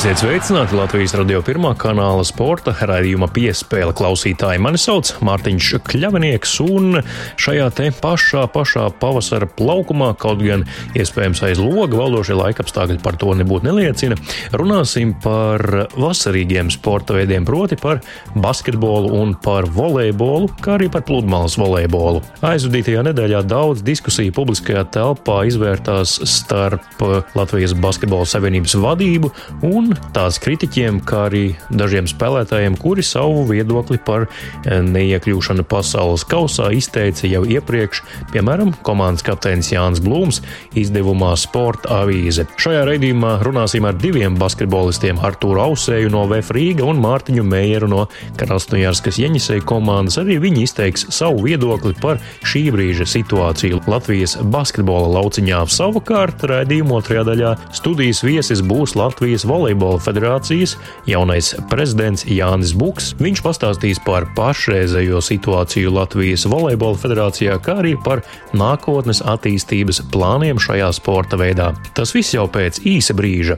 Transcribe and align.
Esiet 0.00 0.22
sveicināti 0.22 0.72
Latvijas 0.78 1.12
radio 1.12 1.42
pirmā 1.44 1.74
kanāla 1.76 2.22
sporta 2.24 2.72
raidījuma 2.72 3.26
piespēle 3.36 3.92
klausītāji. 3.92 4.56
Mani 4.64 4.78
sauc 4.80 5.10
Mārtiņš 5.20 5.66
Kļavinieks, 5.84 6.54
un 6.64 7.02
šajā 7.36 7.66
te 7.76 7.90
pašā, 7.92 8.46
pašā 8.48 8.86
pavasara 8.96 9.44
plaukumā, 9.58 10.14
kaut 10.16 10.40
gan 10.40 10.64
iespējams 10.96 11.42
aiz 11.44 11.60
loga 11.60 11.98
valdošie 12.00 12.38
laikapstākļi 12.38 12.96
par 13.04 13.18
to 13.20 13.34
nebūtu 13.42 13.68
neliecina, 13.68 14.16
runāsim 14.56 15.12
par 15.20 15.60
vasarīgiem 15.92 16.72
sporta 16.72 17.18
veidiem, 17.18 17.44
proti 17.44 17.76
par 17.76 18.00
basketbolu 18.40 19.12
un 19.20 19.36
par 19.36 19.68
volejbolu, 19.68 20.48
kā 20.64 20.78
arī 20.78 20.88
par 20.96 21.04
pludmales 21.04 21.58
volejbolu. 21.60 22.24
Aizvadītajā 22.54 23.04
nedēļā 23.10 23.44
daudz 23.52 23.84
diskusiju 23.84 24.32
publiskajā 24.40 24.88
telpā 24.96 25.42
izvērtās 25.52 26.16
starp 26.38 27.04
Latvijas 27.36 27.76
Basketbola 27.76 28.32
Savienības 28.32 28.80
vadību 28.80 29.34
un 29.68 29.89
un 29.90 29.98
tās 30.14 30.38
kritiķiem, 30.42 31.00
kā 31.06 31.24
arī 31.28 31.42
dažiem 31.74 32.06
spēlētājiem, 32.10 32.76
kuri 32.80 33.02
savu 33.06 33.44
viedokli 33.48 33.98
par 34.02 34.26
eh, 34.26 34.78
neiekļūšanu 34.84 35.64
pasaules 35.68 36.24
kausā 36.28 36.70
izteica 36.76 37.28
jau 37.30 37.42
iepriekš, 37.48 38.02
piemēram, 38.34 38.72
komandas 38.86 39.24
kapteinis 39.26 39.72
Jānis 39.72 40.02
Blūms 40.04 40.40
izdevumā 40.78 41.32
Sporta 41.40 42.02
avīze. 42.02 42.46
Šajā 42.60 42.84
raidījumā 42.88 43.36
runāsim 43.46 43.86
ar 43.88 43.98
diviem 43.98 44.38
basketbolistiem- 44.40 45.20
Artūru 45.28 45.62
Ausēju 45.64 46.12
no 46.12 46.26
VF 46.30 46.54
Rīga 46.54 46.86
un 46.86 47.02
Mārtiņu 47.02 47.44
Meijeru 47.46 47.88
no 47.90 48.06
Krasnojārskas 48.36 49.18
Jeņisei 49.18 49.60
komandas. 49.64 50.18
Arī 50.22 50.38
viņi 50.40 50.66
izteiks 50.68 51.06
savu 51.10 51.44
viedokli 51.48 51.94
par 52.00 52.20
šī 52.44 52.70
brīža 52.74 53.08
situāciju 53.08 53.82
Latvijas 53.90 54.36
basketbola 54.36 55.10
lauciņā. 55.18 55.64
Savukārt 55.70 56.42
raidījuma 56.46 57.00
otrajā 57.00 57.24
daļā 57.24 57.56
studijas 57.72 58.22
viesis 58.22 58.62
būs 58.62 58.96
Latvijas 58.98 59.44
volejbola 59.48 59.79
volejbola 59.80 60.00
federācijas 60.04 60.76
jaunais 61.08 61.54
prezidents 61.70 62.26
Jānis 62.28 62.74
Buks. 62.76 63.14
Viņš 63.20 63.42
pastāstīs 63.44 64.00
par 64.04 64.28
pašreizējo 64.36 65.22
situāciju 65.24 65.94
Latvijas 65.96 66.46
volejbola 66.50 67.00
federācijā, 67.00 67.56
kā 67.64 67.80
arī 67.80 67.96
par 68.04 68.22
nākotnes 68.52 69.24
attīstības 69.24 70.04
plāniem 70.12 70.60
šajā 70.60 70.92
sporta 70.96 71.40
veidā. 71.40 71.72
Tas 71.96 72.14
viss 72.16 72.36
jau 72.36 72.48
pēc 72.50 72.82
īsa 72.84 73.16
brīža. 73.16 73.56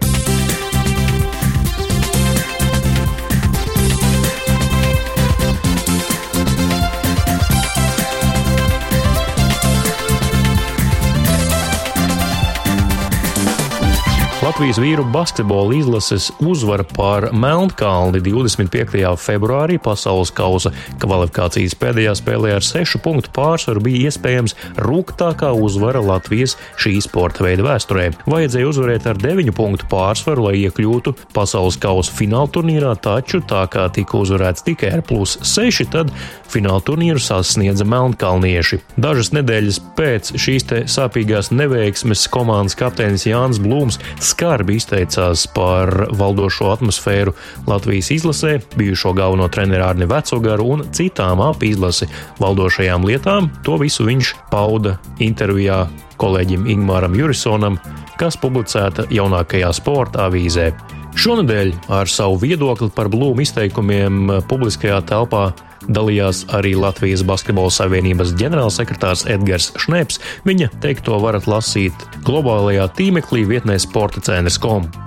Latvijas 14.43 14.81
vīru 14.83 15.05
basketbola 15.07 15.77
izlases 15.79 16.25
uzvara 16.43 16.83
pār 16.83 17.29
Melnkalni 17.31 18.19
25. 18.19 19.05
februārī 19.23 19.77
pasaules 19.79 20.33
kausa 20.35 20.73
kvalifikācijas 20.99 21.77
pēdējā 21.79 22.17
spēlē 22.19 22.57
ar 22.57 22.67
6 22.67 22.99
punktu 23.05 23.31
pārsvaru 23.37 23.85
bija 23.87 24.11
iespējams 24.11 24.57
rūgtākā 24.83 25.53
uzvara 25.55 26.03
Latvijas 26.03 26.57
šī 26.75 26.97
sporta 27.07 27.47
veida 27.47 27.69
vēsturē. 27.69 28.09
Vajadzēja 28.27 28.73
uzvarēt 28.73 29.07
ar 29.13 29.23
9 29.23 29.55
punktu 29.55 29.87
pārsvaru, 29.93 30.49
lai 30.49 30.57
iekļūtu 30.65 31.15
pasaules 31.39 31.79
kausa 31.79 32.11
fināla 32.19 32.51
turnīrā, 32.51 32.97
taču 32.99 33.45
tā 33.47 33.63
kā 33.71 33.87
tika 33.95 34.19
uzvarēts 34.25 34.67
tikai 34.67 34.91
ar 34.99 35.07
plus 35.07 35.37
6, 35.55 35.87
tad 35.95 36.11
fināla 36.51 36.83
turnīru 36.83 37.23
sasniedza 37.23 37.87
Melnkalnieši. 37.87 38.83
Dažas 38.99 39.31
nedēļas 39.39 39.79
pēc 39.95 40.35
šīs 40.35 40.67
sāpīgās 40.91 41.55
neveiksmes 41.55 42.27
komandas 42.33 42.75
kapteinis 42.79 43.31
Jānis 43.31 43.63
Blūms 43.63 44.03
skarbi 44.33 44.79
izteicās 44.81 45.45
par 45.55 46.09
valdošo 46.19 46.71
atmosfēru 46.73 47.35
Latvijas 47.69 48.11
izlasē, 48.15 48.59
bijušo 48.77 49.13
galveno 49.17 49.49
treneru 49.53 49.87
Arni 49.87 50.09
Vecogaru 50.11 50.69
un 50.77 50.87
citām 50.97 51.43
ap 51.45 51.63
izlasi 51.67 52.09
valdošajām 52.41 53.07
lietām. 53.09 53.51
To 53.67 53.79
visu 53.83 54.09
viņš 54.09 54.35
pauda 54.53 54.97
intervijā 55.23 55.85
kolēģim 56.23 56.67
Ingūram 56.71 57.17
Jurisonam, 57.19 57.79
kas 58.21 58.39
publicēta 58.41 59.09
jaunākajā 59.13 59.73
sporta 59.77 60.29
avīzē. 60.29 60.73
Šonadēļ 61.19 61.75
ar 61.93 62.09
savu 62.11 62.39
viedokli 62.43 62.89
par 62.95 63.11
blūmu 63.13 63.45
izteikumiem 63.45 64.31
publiskajā 64.49 65.03
telpā 65.11 65.51
dalījās 65.91 66.45
arī 66.57 66.75
Latvijas 66.79 67.25
Basketbola 67.27 67.73
Savienības 67.75 68.35
ģenerālsekretārs 68.41 69.27
Edgars 69.31 69.73
Šneps. 69.83 70.21
Viņa 70.49 70.71
teikto 70.85 71.19
varat 71.23 71.49
lasīt 71.51 72.07
globālajā 72.27 72.89
tīmeklī 72.99 73.47
vietnē 73.51 73.79
Sporta 73.83 74.23
centrs.com. 74.25 75.02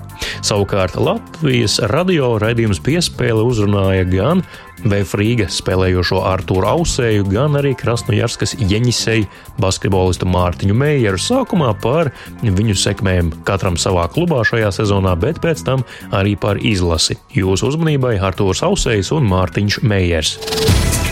Savukārt 0.46 0.97
Latvijas 1.00 1.80
radio 1.91 2.36
raidījums 2.41 2.81
piespēle 2.86 3.44
uzrunāja 3.46 4.08
gan 4.09 4.44
Vēfrīga 4.86 5.47
spēlējošo 5.50 6.19
Artūru 6.28 6.68
Ausēju, 6.69 7.25
gan 7.31 7.56
arī 7.58 7.72
Krasnojarskas 7.80 8.58
Jeņisei 8.59 9.24
basketbolistu 9.62 10.28
Mārtiņu 10.30 10.75
Meijeru 10.78 11.22
sākumā 11.22 11.72
par 11.81 12.12
viņu 12.44 12.75
sekmēm 12.78 13.31
katram 13.47 13.80
savā 13.81 14.06
klubā 14.12 14.44
šajā 14.46 14.74
sezonā, 14.75 15.16
bet 15.19 15.40
pēc 15.44 15.64
tam 15.66 15.85
arī 16.14 16.35
par 16.38 16.59
izlasi. 16.62 17.18
Jūsu 17.34 17.72
uzmanībai 17.72 18.18
Artūrs 18.19 18.66
Ausējs 18.68 19.16
un 19.16 19.31
Mārtiņš 19.31 19.81
Meijers. 19.88 20.38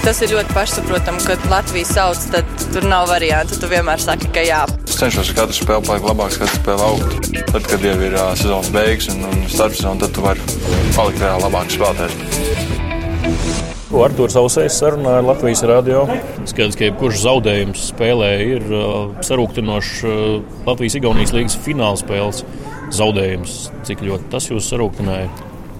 Tas 0.04 0.18
ir 0.20 0.34
ļoti 0.36 0.52
pašsaprotami, 0.52 1.22
kad 1.24 1.44
Latvija 1.48 1.88
sauc, 1.88 2.20
tad 2.34 2.50
tur 2.74 2.84
nav 2.92 3.06
variantu. 3.08 3.56
Tu 3.56 3.70
vienmēr 3.72 4.02
saki, 4.04 4.28
ka 4.36 4.42
jā. 4.44 4.58
Es 4.84 4.98
cenšos 5.00 5.30
katru 5.32 5.56
spēli 5.56 5.88
palikt 5.88 6.08
labāks, 6.10 6.40
katru 6.42 6.58
spēli 6.58 6.84
augt. 6.84 7.30
Tad, 7.54 7.62
kad 7.72 7.86
jau 7.88 7.94
ir 8.04 8.18
uh, 8.18 8.34
sezonas 8.36 8.68
beigas 8.76 9.08
un, 9.14 9.22
un 9.30 9.46
starpsezona, 9.48 10.02
tad 10.02 10.12
tu 10.12 10.26
vari 10.26 10.44
palikt 10.98 11.24
vēl 11.24 11.40
labāks 11.46 11.78
spēlētājs. 11.78 12.16
Ko 13.94 14.02
Arthurs 14.04 14.36
Ausējs 14.42 14.80
sarunāja 14.82 15.22
ar 15.22 15.28
Latvijas 15.30 15.64
radio. 15.72 16.02
Skaidrs, 16.52 16.76
ka 16.76 16.90
jebkurš 16.90 17.22
zaudējums 17.24 17.86
spēlē 17.94 18.32
ir 18.58 18.66
uh, 18.74 19.14
sarūktinošs 19.24 19.94
uh, 20.04 20.18
Latvijas-Igaunijas 20.68 21.32
līgas 21.38 21.56
fināla 21.64 22.02
spēles 22.02 22.44
zaudējums. 22.92 23.56
Cik 23.88 24.04
ļoti 24.04 24.28
tas 24.36 24.50
jūs 24.52 24.68
sarūktināja? 24.68 25.32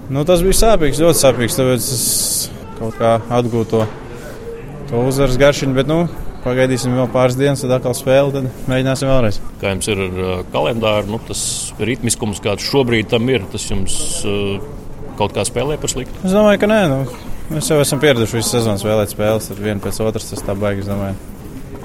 Nu, 0.08 0.24
tas 0.24 0.40
bija 0.46 0.56
sāpīgs, 0.62 1.02
ļoti 1.04 1.20
sāpīgs. 1.20 1.58
Tāpēc 1.60 1.90
es 1.98 2.08
kaut 2.80 2.96
kā 2.96 3.18
atgūtu 3.28 3.68
to 3.74 3.82
uzvaras 5.02 5.40
garšiņu. 5.40 5.76
Bet, 5.76 5.90
nu, 5.90 6.04
Pagaidīsim 6.44 6.92
vēl 6.92 7.06
pāris 7.08 7.38
dienas, 7.40 7.62
tad 7.64 7.72
atkal 7.78 7.94
spēle, 7.96 8.28
tad 8.34 8.66
mēģināsim 8.68 9.08
vēlreiz. 9.08 9.38
Kā 9.62 9.70
jums 9.72 9.86
ir 9.88 10.00
ar 10.04 10.18
uh, 10.20 10.32
kalendāru, 10.52 11.14
nu, 11.14 11.20
tas 11.24 11.40
ritmiskums, 11.80 12.42
kāds 12.44 12.66
šobrīd 12.68 13.08
tam 13.14 13.30
ir, 13.32 13.46
tas 13.52 13.64
jums 13.70 13.94
uh, 14.28 14.58
kaut 15.16 15.32
kā 15.32 15.46
spēlē 15.48 15.78
par 15.80 15.94
sliktu? 15.94 16.20
Es 16.20 16.36
domāju, 16.36 16.60
ka 16.60 16.68
nē. 16.68 16.82
Nu, 16.92 16.98
Mēs 17.48 17.68
jau 17.68 17.76
esam 17.80 18.00
pieraduši 18.00 18.38
visu 18.38 18.54
sezonu 18.54 18.80
spēlēt 18.80 19.10
spēles, 19.12 19.50
tad 19.50 19.58
viena 19.60 19.80
pēc 19.84 20.00
otras 20.04 20.30
tas 20.30 20.44
tā 20.44 20.56
baigas, 20.56 20.88
domāju. 20.88 21.16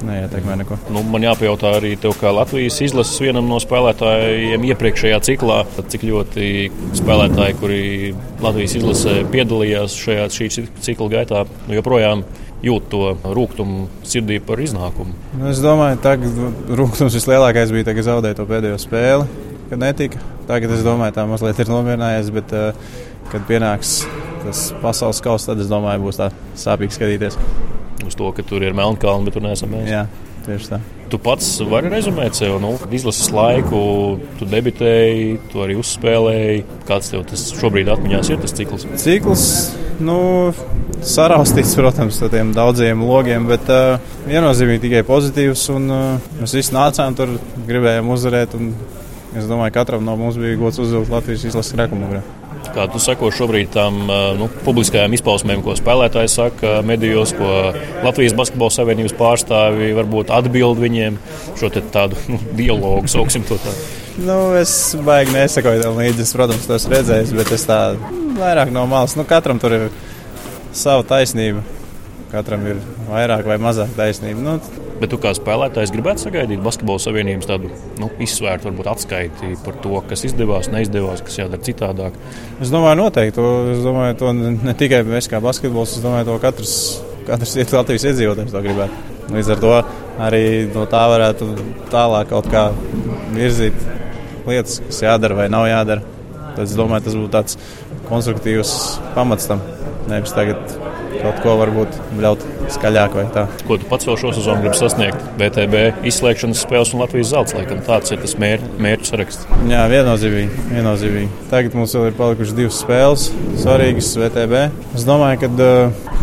Neietekmē 0.07 0.55
neko. 0.61 0.77
Nu, 0.95 1.01
man 1.11 1.25
jāpajautā 1.25 1.73
arī 1.75 1.93
tev, 1.99 2.13
kā 2.19 2.31
Latvijas 2.31 2.77
izlases 2.85 3.19
vienam 3.19 3.49
no 3.51 3.57
spēlētājiem 3.59 4.63
iepriekšējā 4.69 5.17
ciklā, 5.27 5.57
cik 5.91 6.05
ļoti 6.07 6.45
spēlētāji, 6.99 7.57
kuri 7.59 7.81
Latvijas 8.39 8.77
izlasē 8.79 9.17
piedalījās 9.33 9.97
šajā 9.99 10.29
cikla 10.31 11.09
gaitā, 11.17 11.43
nu, 11.67 11.75
joprojām 11.75 12.23
jūt 12.65 12.89
to 12.91 13.03
rūkumu 13.23 13.87
sirdī 14.07 14.39
par 14.43 14.59
iznākumu. 14.63 15.15
Nu, 15.39 15.47
es 15.51 15.61
domāju, 15.63 15.99
ka 16.03 16.15
rūkums 16.79 17.15
vislielākais 17.15 17.71
bija, 17.75 17.87
kad 17.87 18.07
zaudēja 18.09 18.39
to 18.39 18.47
pēdējo 18.49 18.79
spēli, 18.81 19.27
kad 19.69 19.81
netika. 19.81 20.23
Tagad 20.49 20.73
es 20.75 20.83
domāju, 20.85 21.15
tā 21.15 21.25
mazliet 21.29 21.61
ir 21.61 21.71
nomierinājies, 21.71 22.31
bet 22.35 22.55
uh, 22.57 22.89
kad 23.31 23.45
pienāks 23.49 23.99
tas 24.43 24.69
pasaules 24.83 25.21
kausa, 25.23 25.51
tad 25.51 25.63
es 25.63 25.69
domāju, 25.71 26.07
būs 26.07 26.19
tā 26.19 26.31
sāpīgi 26.59 26.97
skatīties. 26.97 27.37
Uz 28.07 28.15
to, 28.17 28.31
ka 28.35 28.45
tur 28.47 28.63
ir 28.63 28.75
Melnkalna, 28.77 29.27
bet 29.27 29.37
tur 29.37 29.45
neesam 29.45 29.71
mēs. 29.75 29.89
Jā, 29.91 30.05
tieši 30.47 30.71
tā. 30.71 30.79
Tu 31.09 31.17
pats 31.21 31.47
vari 31.65 31.89
rezumēt 31.89 32.37
sev, 32.37 32.59
nu, 32.61 32.75
izlases 32.93 33.31
laiku, 33.33 33.81
tu 34.39 34.47
debitēji, 34.49 35.39
tu 35.49 35.63
arī 35.65 35.77
uzspēlēji. 35.79 36.65
Kāds 36.89 37.11
tev 37.13 37.25
tas 37.29 37.47
šobrīd 37.57 37.89
atmiņās 37.95 38.29
ir 38.29 38.41
tas 38.43 38.53
cikls? 38.57 38.85
Cikls, 39.01 39.45
nu, 40.05 40.19
saraustīts, 41.05 41.75
protams, 41.79 42.19
ar 42.23 42.31
tiem 42.33 42.53
daudziem 42.55 43.03
logiem, 43.05 43.47
bet 43.49 43.69
uh, 43.71 43.99
viennozīmīgi 44.27 44.85
tikai 44.87 45.03
pozitīvs. 45.07 45.67
Un, 45.75 45.87
uh, 45.93 46.33
mēs 46.39 46.55
visi 46.57 46.75
nācām 46.75 47.17
tur, 47.17 47.37
gribējām 47.67 48.11
uzvarēt. 48.15 48.57
Es 49.37 49.45
domāju, 49.45 49.73
ka 49.73 49.83
katram 49.83 50.05
no 50.05 50.15
mums 50.17 50.39
bija 50.41 50.57
gods 50.57 50.81
uzvilkt 50.81 51.11
Latvijas 51.13 51.45
izlases 51.51 51.77
rekomendāciju. 51.77 52.35
Kā 52.73 52.85
tu 52.91 52.99
seko 53.01 53.29
šobrīd 53.33 53.69
tam 53.73 54.01
nu, 54.37 54.49
publiskajām 54.65 55.13
izpausmēm, 55.15 55.61
ko 55.65 55.73
spēlētāji 55.77 56.29
saka 56.33 56.73
medijos, 56.85 57.31
ko 57.37 57.71
Latvijas 58.03 58.35
Basketbola 58.37 58.73
Savienības 58.73 59.15
pārstāvji 59.17 59.95
varbūt 59.97 60.33
atbild 60.35 60.81
viņiem 60.81 61.17
šo 61.57 61.71
tādu 61.79 62.19
nu, 62.29 62.37
dialogu, 62.59 63.09
sauksim 63.09 63.47
to 63.47 63.57
tādu? 63.63 63.87
Nu, 64.19 64.37
es 64.59 64.73
baigi 65.05 65.31
nesakoju 65.31 65.81
tam 65.85 65.97
līdzi. 66.01 66.25
Es, 66.25 66.33
protams, 66.35 66.65
to 66.67 66.75
esmu 66.75 66.97
redzējis, 66.97 67.33
bet 67.37 67.51
es 67.55 67.65
tā 67.69 67.79
vairāk 68.39 68.73
no 68.75 68.83
malas. 68.89 69.15
Nu, 69.15 69.23
katram 69.27 69.61
tur 69.61 69.75
ir 69.77 69.85
sava 70.73 71.05
taisnība. 71.07 71.63
katram 72.29 72.65
ir 72.69 72.77
vairāk 73.09 73.47
vai 73.49 73.57
mazāk 73.57 73.95
taisnība. 73.97 74.41
Nu, 74.45 74.59
Bet 74.99 75.13
tu 75.13 75.19
kā 75.21 75.31
spēlētājs 75.31 75.93
gribētu 75.95 76.25
sagaidīt 76.25 76.59
basketbola 76.63 76.99
savienības 76.99 77.47
tādu 77.47 77.69
nu, 78.01 78.09
izsvērtu, 78.19 78.67
varbūt 78.67 78.89
atskaiti 78.91 79.53
par 79.63 79.77
to, 79.79 80.01
kas 80.09 80.25
izdevās, 80.27 80.67
neizdevās, 80.73 81.23
kas 81.23 81.39
jādara 81.39 81.63
citādāk. 81.63 82.17
Es 82.59 82.73
domāju, 82.73 82.99
noteikti. 82.99 83.37
To, 83.37 83.45
es 83.71 83.79
domāju, 83.85 84.17
to 84.19 84.33
ne 84.35 84.75
tikai 84.75 85.05
mēs 85.07 85.31
kā 85.31 85.39
basketbols, 85.43 85.95
es 85.95 86.03
domāju, 86.03 86.27
to 86.27 86.37
katrs, 86.43 86.75
katrs 87.29 87.55
Latvijas 87.77 88.09
iedzīvotājs 88.11 88.51
to 88.51 88.65
gribētu. 88.67 89.01
Līdz 89.31 89.55
ar 89.55 89.63
to 89.63 89.73
arī 90.27 90.43
no 90.75 90.83
tā 90.91 91.07
varētu 91.13 91.51
tālāk 91.93 92.33
kaut 92.35 92.51
kā 92.51 92.67
virzīt 93.31 93.79
lietas, 94.49 94.81
kas 94.89 95.03
jādara 95.07 95.43
vai 95.45 95.51
nav 95.53 95.69
jādara. 95.71 96.03
Tad 96.57 96.65
es 96.67 96.75
domāju, 96.75 97.07
tas 97.07 97.19
būtu 97.21 97.35
tāds 97.39 97.59
konstruktīvs 98.11 98.79
pamats 99.15 99.47
tam. 99.47 99.63
Nevis 100.07 100.31
tagad 100.33 100.71
kaut 101.19 101.41
ko 101.43 101.55
varbūt 101.59 101.97
ļaut 102.21 102.43
skaļāk 102.71 103.15
vai 103.17 103.25
tā. 103.33 103.45
Ko 103.67 103.77
tu 103.81 103.87
pats 103.89 104.07
vēl 104.07 104.17
šo 104.21 104.31
sezonu 104.37 104.63
gribi 104.63 104.77
sasniegt? 104.79 105.25
VTB 105.39 105.81
izslēgšanas 106.09 106.63
spēles 106.63 106.93
un 106.93 107.03
Latvijas 107.03 107.33
zelta 107.33 107.59
laikam 107.59 107.81
tāds 107.85 108.13
ir 108.13 108.21
tas 108.23 108.35
mēr, 108.41 108.63
mērķu 108.81 109.11
saraksts. 109.11 109.49
Jā, 109.69 109.83
viennozīmīgi, 109.91 110.63
viennozīmīgi. 110.71 111.29
Tagad 111.51 111.77
mums 111.77 111.95
vēl 111.97 112.09
ir 112.09 112.17
palikušas 112.19 112.57
divas 112.57 112.79
spēles, 112.85 113.27
svarīgas 113.59 114.13
VTB. 114.21 114.65
Es 114.97 115.05
domāju, 115.09 115.43
ka 115.45 115.69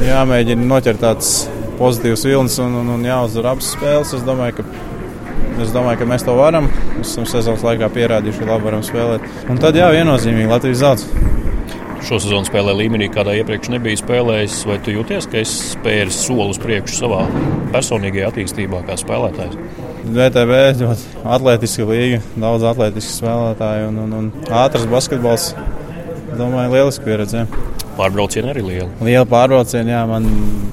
jāmēģina 0.06 0.68
noķert 0.72 1.02
tāds 1.04 1.36
pozitīvs 1.80 2.26
vilnis 2.30 2.58
un, 2.64 2.80
un, 2.80 2.92
un 2.96 3.06
jāuzvar 3.06 3.52
abas 3.52 3.72
spēles. 3.76 4.16
Es 4.16 4.26
domāju, 4.26 4.60
ka 4.60 4.84
Es 5.56 5.70
domāju, 5.72 6.02
ka 6.02 6.06
mēs 6.10 6.24
to 6.26 6.34
varam. 6.36 6.66
Mēs 6.98 7.14
esam 7.14 7.24
sezonas 7.30 7.62
laikā 7.64 7.88
pierādījuši, 7.94 8.42
ka 8.42 8.48
labi 8.50 8.68
varam 8.68 8.82
spēlēt. 8.84 9.24
Un 9.48 9.56
tad, 9.62 9.78
jā, 9.78 9.86
viennozīmīgi 9.94 10.50
Latvijas 10.50 10.82
zelta 10.82 11.22
šo 12.04 12.18
sezonu 12.20 12.46
spēlē 12.48 12.74
līmenī, 12.76 13.08
kādā 13.12 13.36
iepriekš 13.40 13.70
nebija 13.72 14.00
spēlējis, 14.00 14.58
vai 14.68 14.76
tu 14.84 14.94
jūties, 14.94 15.28
ka 15.30 15.40
esi 15.40 15.72
spēris 15.72 16.18
soli 16.26 16.50
uz 16.52 16.60
priekšu 16.62 16.98
savā 17.00 17.22
personīgajā 17.72 18.30
attīstībā 18.32 18.82
kā 18.88 18.98
spēlētājs? 19.00 19.56
VTB 20.06 20.58
ļoti 20.82 21.22
atletiska 21.36 21.86
līga, 21.88 22.20
daudz 22.38 22.66
atletisku 22.68 23.16
spēlētāju 23.22 23.88
un, 23.90 24.02
un, 24.04 24.12
un 24.20 24.52
ātrs 24.54 24.86
basketbols. 24.90 25.48
Domāju, 26.36 26.74
lieliski 26.74 27.06
pieredze. 27.06 27.46
Pārbraucieni 27.96 28.52
arī 28.52 28.62
liela. 28.66 28.90
Liela 29.00 29.24
pārbrauciena, 29.30 29.94
jā, 29.94 30.04
man 30.10 30.28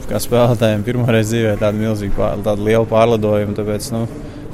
kā 0.09 0.19
spēlētājiem 0.21 0.83
pirmo 0.85 1.07
reizi 1.07 1.37
dzīvē 1.37 1.55
tāda 1.61 1.79
milzīga, 1.79 2.17
pār, 2.19 2.45
tāda 2.45 2.67
liela 2.67 2.85
pārlidojuma. 2.89 3.55
Tāpēc, 3.57 3.89
nu, 3.95 4.05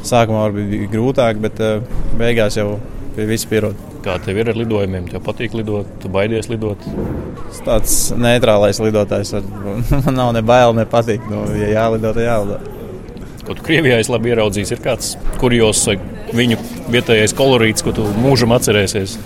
sākumā 0.05 0.45
varbūt 0.45 0.73
bija 0.75 0.93
grūtāk, 0.93 1.43
bet 1.43 1.63
uh, 1.65 2.03
beigās 2.19 2.61
jau 2.61 2.75
pie 3.17 3.25
viss 3.29 3.49
pierod. 3.49 3.88
Kā 3.99 4.15
tev 4.23 4.37
ir 4.39 4.47
ar 4.53 4.55
lidojumiem? 4.55 5.09
Tev 5.11 5.23
patīk 5.25 5.55
lidot, 5.57 5.87
tu 5.99 6.11
baidies 6.11 6.47
lidot? 6.47 6.83
Tas 7.49 7.63
tāds 7.65 7.95
neitrālais 8.15 8.79
lidotājs. 8.79 9.33
Man 10.05 10.15
nav 10.15 10.31
ne 10.37 10.43
bail, 10.45 10.71
ne 10.77 10.85
patīk. 10.87 11.25
Nu, 11.27 11.43
ja 11.59 11.73
jālido, 11.73 12.13
tad 12.15 12.23
jālido. 12.23 12.59
Ko 13.43 13.57
tu 13.57 13.65
Krievijā 13.65 13.97
esi 13.99 14.13
labi 14.13 14.31
ieraudzījis? 14.31 14.71
Ir 14.75 14.83
kāds 14.83 15.11
kurjos 15.41 15.83
viņu 16.37 16.59
vietējais 16.93 17.35
kolorīts, 17.35 17.83
ko 17.83 17.95
tu 17.97 18.05
mūžam 18.21 18.55
atcerēsies? 18.55 19.17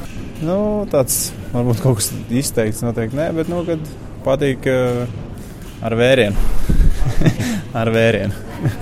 Nu, 0.44 0.58
tāds 0.92 1.28
varbūt 1.54 1.84
kaut 1.84 2.02
kas 2.02 2.10
izteikts, 2.34 2.82
noteikti 2.84 3.20
nē, 3.20 3.30
bet 3.38 3.52
nu, 3.52 3.62
patīk 4.26 4.66
uh, 4.72 5.04
ar 5.86 5.98
vērienu. 6.00 6.50
ar 7.84 7.94
vērienu. 7.94 8.74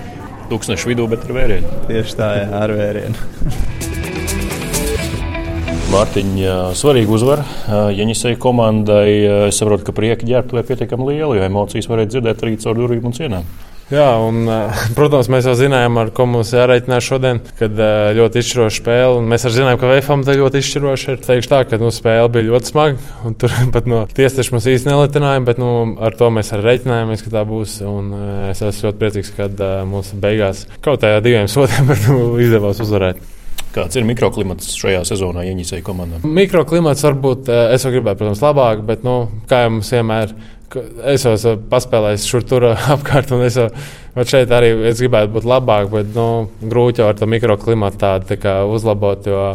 Tūkstošu 0.52 0.94
vidū, 0.94 1.12
bet 1.12 1.28
ar 1.28 1.36
vērienu. 1.42 1.78
Tieši 1.92 2.20
tā, 2.22 2.34
jā, 2.44 2.50
ar 2.64 2.76
vērienu. 2.80 3.80
Mārtiņa 5.92 6.52
svarīga 6.80 7.12
uzvara. 7.12 7.44
Jaņisai 7.92 8.38
komandai 8.40 9.10
es 9.50 9.58
saprotu, 9.60 9.90
ka 9.90 9.96
prieka 9.96 10.28
ģērbtuvē 10.28 10.64
pietiekami 10.70 11.10
liela, 11.10 11.36
jo 11.36 11.44
emocijas 11.44 11.90
varēja 11.92 12.14
dzirdēt 12.14 12.46
arī 12.46 12.54
caur 12.62 12.78
durvīm 12.80 13.10
un 13.10 13.16
sienām. 13.18 13.50
Jā, 13.92 14.06
un, 14.24 14.46
protams, 14.98 15.28
mēs 15.34 15.50
jau 15.50 15.56
zinājām, 15.60 15.98
ar 16.00 16.14
ko 16.16 16.30
mums 16.32 16.54
jāreikinās 16.56 17.04
šodien, 17.04 17.42
kad 17.60 17.82
ļoti 18.16 18.40
izšķiroša 18.40 18.78
spēle. 18.78 19.18
Mēs 19.34 19.44
arī 19.50 19.58
zinājām, 19.58 19.82
ka 19.82 19.90
VFM 19.90 20.24
tā 20.30 20.38
ļoti 20.40 20.62
izšķiroša 20.64 21.12
ir. 21.12 21.20
Teikšu 21.26 21.52
tā, 21.52 21.60
ka 21.68 21.82
nu, 21.82 21.92
spēle 21.92 22.32
bija 22.38 22.48
ļoti 22.54 22.72
smaga, 22.72 23.12
un 23.28 23.36
tur 23.44 23.58
pat 23.76 23.92
no 23.92 24.06
tiesneša 24.16 24.56
mums 24.56 24.70
īsti 24.72 24.92
nelitinājām, 24.94 25.50
bet 25.52 25.60
nu, 25.60 25.74
ar 26.00 26.16
to 26.16 26.32
mēs 26.32 26.54
arī 26.56 26.70
reiķinājāmies, 26.70 27.26
ka 27.28 27.36
tā 27.36 27.44
būs. 27.52 27.76
Un, 27.84 28.16
es 28.48 28.64
esmu 28.64 28.88
ļoti 28.88 29.04
priecīgs, 29.04 29.36
ka 29.36 29.52
mums 29.92 30.16
beigās 30.24 30.64
kaut 30.80 31.04
kādiem 31.04 31.28
diviem 31.28 31.52
sodiem 31.52 31.92
nu, 32.08 32.24
izdevās 32.48 32.80
uzvarēt. 32.80 33.41
Kāds 33.72 33.96
ir 33.96 34.04
mikroklimats 34.04 34.74
šajā 34.76 35.04
sezonā 35.08 35.46
Ieņģisēju 35.48 35.84
komandā? 35.88 36.18
Mikroklimats 36.28 37.06
varbūt 37.08 37.52
eh, 37.52 37.76
es 37.76 37.86
jau 37.86 37.92
gribētu, 37.94 38.20
protams, 38.20 38.42
labāk, 38.44 38.82
bet, 38.88 39.06
nu, 39.08 39.16
kā 39.48 39.64
jau 39.64 39.70
mums 39.78 39.92
vienmēr, 39.96 40.34
es 41.14 41.24
jau 41.24 41.36
esmu 41.38 41.54
paspēlējis 41.72 42.26
šur 42.28 42.48
tur 42.48 42.66
apkārt, 42.98 43.32
un 43.36 43.46
es 43.48 43.60
jau 43.60 43.70
šeit 44.28 44.52
arī 44.56 44.74
gribētu 44.90 45.32
būt 45.38 45.48
labāk, 45.48 45.88
bet, 45.94 46.12
nu, 46.18 46.28
grūti 46.74 47.04
jau 47.04 47.08
ar 47.14 47.20
to 47.20 47.30
mikroklimatu 47.32 48.04
tādu 48.04 48.34
tā 48.34 48.40
kā 48.44 48.58
uzlabot, 48.68 49.32
jo 49.32 49.46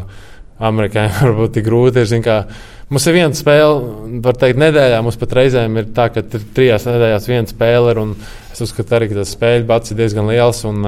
amerikāņiem 0.65 1.21
varbūt 1.27 1.59
tik 1.59 1.69
grūti 1.69 2.07
ir, 2.07 2.25
kā, 2.25 2.41
Mums 2.87 3.03
ir 3.11 3.17
viena 3.17 3.35
spēle, 3.35 4.21
var 4.23 4.37
teikt, 4.39 4.61
nedēļā. 4.63 5.01
Mums 5.03 5.17
pat 5.19 5.33
reizēm 5.35 5.81
ir 5.81 5.89
tā, 5.95 6.05
ka 6.15 6.23
ir 6.23 6.45
trijās 6.55 6.85
nedēļās 6.87 7.25
viena 7.27 7.51
spēle. 7.51 7.91
Ir, 7.97 8.29
es 8.55 8.63
uzskatu, 8.63 8.95
arī, 8.95 9.09
ka 9.11 9.17
tas 9.19 9.33
spēļu 9.35 9.67
bats 9.67 9.91
ir 9.91 9.99
diezgan 9.99 10.31
liels. 10.31 10.61
Un, 10.71 10.87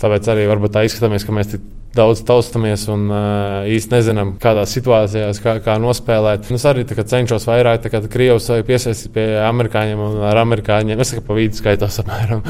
tāpēc 0.00 0.30
arī 0.32 0.48
varbūt 0.48 0.72
tā 0.78 0.86
izskatāmies, 0.88 1.28
ka 1.28 1.36
mēs 1.36 1.52
tik 1.52 1.66
daudz 1.96 2.22
taustamies 2.26 2.84
un 2.92 3.08
uh, 3.10 3.68
īsti 3.70 3.96
nezinām, 3.96 4.34
kādās 4.42 4.74
situācijās, 4.76 5.40
kā, 5.42 5.56
kā 5.64 5.74
nospēlēt. 5.82 6.50
Es 6.54 6.66
arī 6.70 6.84
kā, 6.88 7.06
cenšos 7.10 7.48
vairāk 7.50 7.82
Krievijas 8.12 8.50
piesaistīt 8.66 9.14
pie 9.16 9.26
amerikāņiem 9.42 10.04
un 10.06 10.20
ar 10.30 10.42
amerikāņiem. 10.44 11.02
Es 11.02 11.14
tikai 11.14 11.26
pa 11.26 11.38
vidu 11.40 11.58
skaitos 11.58 11.98
apmēram. 12.04 12.44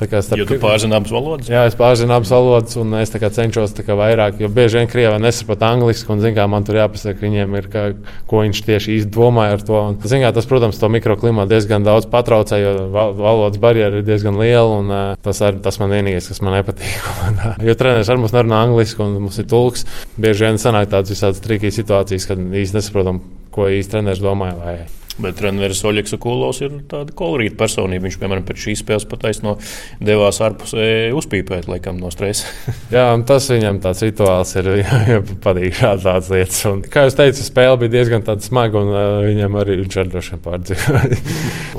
Starp, 0.00 0.38
jo 0.40 0.46
tu 0.48 0.56
pārzini 0.62 0.96
abas 0.96 1.12
valodas? 1.12 1.48
Jā, 1.50 1.66
es 1.68 1.76
pārzinu 1.76 2.14
abas 2.16 2.30
valodas 2.32 2.76
un 2.80 2.94
es 2.96 3.12
cenšos 3.12 3.74
kā, 3.76 3.96
vairāk, 3.98 4.38
jo 4.40 4.48
bieži 4.52 4.80
vien 4.80 4.88
Krievija 4.90 5.18
nesaprot 5.20 5.62
angliski 5.66 6.08
un 6.12 6.22
zin, 6.22 6.34
kā, 6.36 6.46
man 6.50 6.64
tur 6.64 6.78
jāpasaka 6.80 7.20
viņiem, 7.20 7.56
ir, 7.60 7.68
kā, 7.72 7.84
ko 8.30 8.42
viņš 8.44 8.62
tieši 8.66 8.96
īsti 8.96 9.12
domāja 9.14 9.58
ar 9.58 9.64
to. 9.66 9.80
Un, 9.90 9.98
zin, 10.04 10.24
kā, 10.24 10.32
tas, 10.36 10.48
protams, 10.48 10.78
to 10.80 10.90
mikroklimatu 10.92 11.52
diezgan 11.52 11.84
daudz 11.86 12.08
patraucē, 12.10 12.60
jo 12.62 12.74
valodas 12.92 13.60
barjera 13.62 14.00
ir 14.00 14.06
diezgan 14.06 14.38
liela 14.40 14.80
un 14.80 14.94
tas, 15.22 15.42
ar, 15.44 15.58
tas 15.62 15.80
man 15.82 15.92
vienīgais, 15.92 16.30
kas 16.32 16.40
man 16.44 16.56
nepatīk. 16.58 17.10
jo 17.68 17.76
treneris 17.76 18.12
arī 18.12 18.24
mums 18.24 18.36
nerunā 18.36 18.62
angliski, 18.68 19.04
un 19.04 19.18
mums 19.26 19.40
ir 19.42 19.50
tulks. 19.50 19.84
Bieži 20.20 20.48
vien 20.48 20.60
sanāk 20.60 20.90
tādas 20.94 21.12
visādas 21.12 21.44
trikīgas 21.44 21.80
situācijas, 21.82 22.30
kad 22.30 22.40
īsti 22.40 22.80
nesaprotam, 22.80 23.20
ko 23.54 23.68
īsti 23.68 23.98
treneris 23.98 24.24
domāja. 24.24 24.56
Vai... 24.60 24.78
Bet 25.20 25.38
treneris 25.40 25.82
Oļegs 25.86 26.16
Kulovs 26.20 26.62
ir 26.64 26.78
tāda 26.90 27.14
kolorīta 27.16 27.58
personība. 27.60 28.06
Viņš, 28.06 28.18
piemēram, 28.20 28.44
pēc 28.48 28.64
šīs 28.64 28.82
spēles 28.84 29.06
pataisno 29.10 29.56
devās 30.02 30.40
ārpusē 30.44 30.86
uzpīpēt, 31.16 31.68
laikam, 31.70 32.00
no 32.00 32.12
stresa. 32.14 32.48
jā, 32.96 33.06
tas 33.28 33.50
viņam 33.52 33.82
tāds 33.84 34.04
rituāls 34.06 34.54
ir. 34.60 34.70
Patīk 35.44 35.76
šādas 35.80 36.30
lietas. 36.32 36.62
Un, 36.70 36.84
kā 36.84 37.06
jūs 37.06 37.18
teicāt, 37.18 37.42
spēle 37.44 37.80
bija 37.82 37.96
diezgan 37.98 38.26
smaga, 38.40 38.80
un 38.80 38.94
uh, 38.94 39.02
viņam 39.26 39.58
arī 39.60 39.80
viņš 39.84 40.00
arī 40.00 40.14
droši 40.14 40.34
vien 40.34 40.44
pārdzīvoja. 40.46 41.20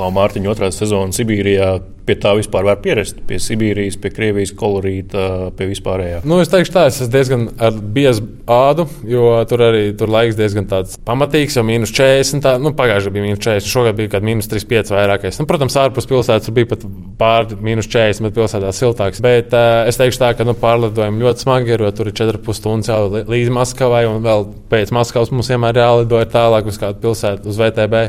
Lau 0.01 0.12
Mārtiņa 0.15 0.53
otrā 0.53 0.71
sezona 0.75 1.15
Sibīrijā 1.15 1.74
pie 2.05 2.15
tā 2.22 2.34
vispār 2.38 2.65
var 2.67 2.79
pierast. 2.84 3.20
Pie 3.27 3.39
Sibīrijas, 3.41 3.98
pie 4.01 4.12
Krievijas 4.13 4.53
kolorīta, 4.58 5.51
pie 5.58 5.67
vispārējā. 5.72 6.22
Nu, 6.27 6.39
es 6.43 6.51
teikšu, 6.51 6.74
tā 6.75 6.86
es 6.89 7.00
esmu 7.00 7.12
diezgan 7.13 7.46
ar 7.62 7.77
biezu 7.96 8.25
ādu, 8.51 8.88
jo 9.08 9.29
tur 9.50 9.65
arī 9.67 9.84
tur 9.98 10.12
laiks 10.12 10.38
diezgan 10.39 10.67
pamatīgs, 11.08 11.58
jau 11.58 11.65
mīnus 11.67 11.93
40. 11.96 12.43
Tā, 12.43 12.55
nu, 12.62 12.74
Pagājušajā 12.77 13.13
bija 13.15 13.27
mīnus 13.27 13.43
40, 13.43 13.72
šogad 13.72 13.98
bija 13.98 14.10
kaut 14.10 14.17
kāds 14.17 14.29
mīnus 14.29 14.51
35 14.51 14.93
vairākais. 14.96 15.39
Nu, 15.41 15.48
protams, 15.50 15.77
ārpus 15.81 16.10
pilsētas 16.10 16.53
bija 16.55 16.72
pat 16.74 16.86
pār 17.22 17.50
mīnus 17.62 17.89
40, 17.91 18.25
bet 18.27 18.38
pilsētā 18.39 18.74
siltāks. 18.75 19.22
Bet 19.24 19.55
uh, 19.55 19.86
es 19.89 20.00
teikšu 20.01 20.24
tā, 20.24 20.34
ka 20.38 20.48
nu, 20.48 20.55
pārlidojumi 20.58 21.25
ļoti 21.25 21.46
smagi 21.46 21.75
ir, 21.75 21.86
jo 21.86 21.93
tur 21.96 22.12
ir 22.12 22.17
4,5 22.17 22.60
stundas 22.60 22.91
jau 22.91 23.24
līdz 23.29 23.55
Maskavai, 23.55 24.03
un 24.10 24.22
vēl 24.25 24.48
pēc 24.72 24.93
Maskavas 24.96 25.34
mums 25.34 25.51
vienmēr 25.51 25.81
jālido 25.84 26.22
tālāk 26.31 26.70
uz 26.72 26.79
kādu 26.81 27.01
pilsētu, 27.05 27.51
uz 27.51 27.60
VTB. 27.62 28.05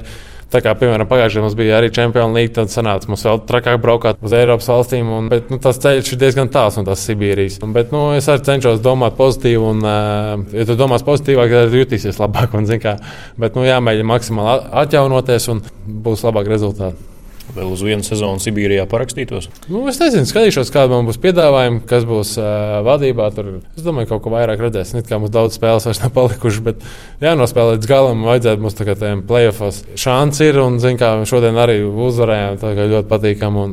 Tā 0.53 0.61
kā, 0.61 0.75
piemēram, 0.77 1.09
pagājušajā 1.09 1.41
gadā 1.41 1.47
mums 1.47 1.57
bija 1.57 1.77
arī 1.79 1.89
Champions 1.97 2.37
League, 2.37 2.53
tad 2.57 2.73
sanāca 2.73 3.09
mums 3.09 3.23
vēl 3.25 3.39
trakāk 3.49 3.79
braukāt 3.81 4.21
uz 4.21 4.35
Eiropas 4.37 4.69
valstīm. 4.69 5.09
Un, 5.17 5.31
bet 5.33 5.49
nu, 5.53 5.57
tas 5.63 5.81
ceļš 5.81 6.13
ir 6.13 6.21
diezgan 6.21 6.51
tāls 6.53 6.77
no 6.77 6.85
tās 6.89 7.05
Sibīrijas. 7.09 7.57
Un, 7.65 7.73
bet 7.77 7.95
nu, 7.95 8.03
es 8.17 8.29
arī 8.29 8.45
cenšos 8.49 8.83
domāt 8.85 9.17
pozitīvi, 9.21 9.63
un, 9.71 9.81
uh, 9.81 10.35
ja 10.53 10.67
tu 10.69 10.77
domās 10.77 11.07
pozitīvāk, 11.07 11.57
tad 11.57 11.79
jutīsies 11.81 12.21
labāk. 12.21 12.53
Un, 12.59 12.69
kā, 12.83 12.99
bet 13.41 13.57
nu, 13.57 13.65
jāmēģina 13.69 14.11
maksimāli 14.13 14.69
atjaunoties 14.85 15.49
un 15.55 15.65
būs 16.05 16.27
labāk 16.29 16.53
rezultāti 16.53 17.12
vēl 17.53 17.71
uz 17.75 17.83
vienu 17.85 18.05
sezonu 18.07 18.41
Sibīrijā 18.43 18.85
parakstītos? 18.91 19.49
Nu, 19.67 19.83
es 19.91 19.99
nezinu, 20.01 20.29
skatīšos, 20.29 20.71
kāda 20.75 20.95
man 20.95 21.09
būs 21.09 21.19
piedāvājuma, 21.23 21.83
kas 21.89 22.07
būs 22.09 22.35
uh, 22.41 22.79
vadībā. 22.87 23.29
Tur, 23.37 23.51
es 23.77 23.85
domāju, 23.85 24.09
ka 24.09 24.15
kaut 24.15 24.25
ko 24.27 24.33
vairāk 24.35 24.63
redzēsim. 24.63 25.01
It 25.03 25.11
kā 25.11 25.19
mums 25.21 25.33
daudz 25.35 25.59
spēles 25.59 25.89
vairs 25.89 26.03
nav 26.05 26.15
palikušas, 26.17 26.63
bet 26.67 26.87
jānospēlē 27.25 27.77
līdz 27.77 27.91
galam. 27.91 28.25
Vajadzētu 28.29 28.65
mums 28.65 28.79
tajiem 28.79 29.25
playoffs. 29.29 29.83
Šāns 30.01 30.43
ir 30.47 30.61
un, 30.63 30.81
zin, 30.83 30.99
kā 31.01 31.15
šodien 31.29 31.59
arī 31.61 31.81
uzvarējām. 31.87 32.61
Tā 32.63 32.75
kā 32.79 32.89
ļoti 32.95 33.11
patīkami. 33.13 33.67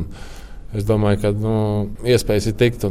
Es 0.78 0.86
domāju, 0.86 1.24
ka 1.24 1.34
nu, 1.34 1.60
iespējas 2.06 2.52
ir 2.52 2.58
tikt. 2.60 2.90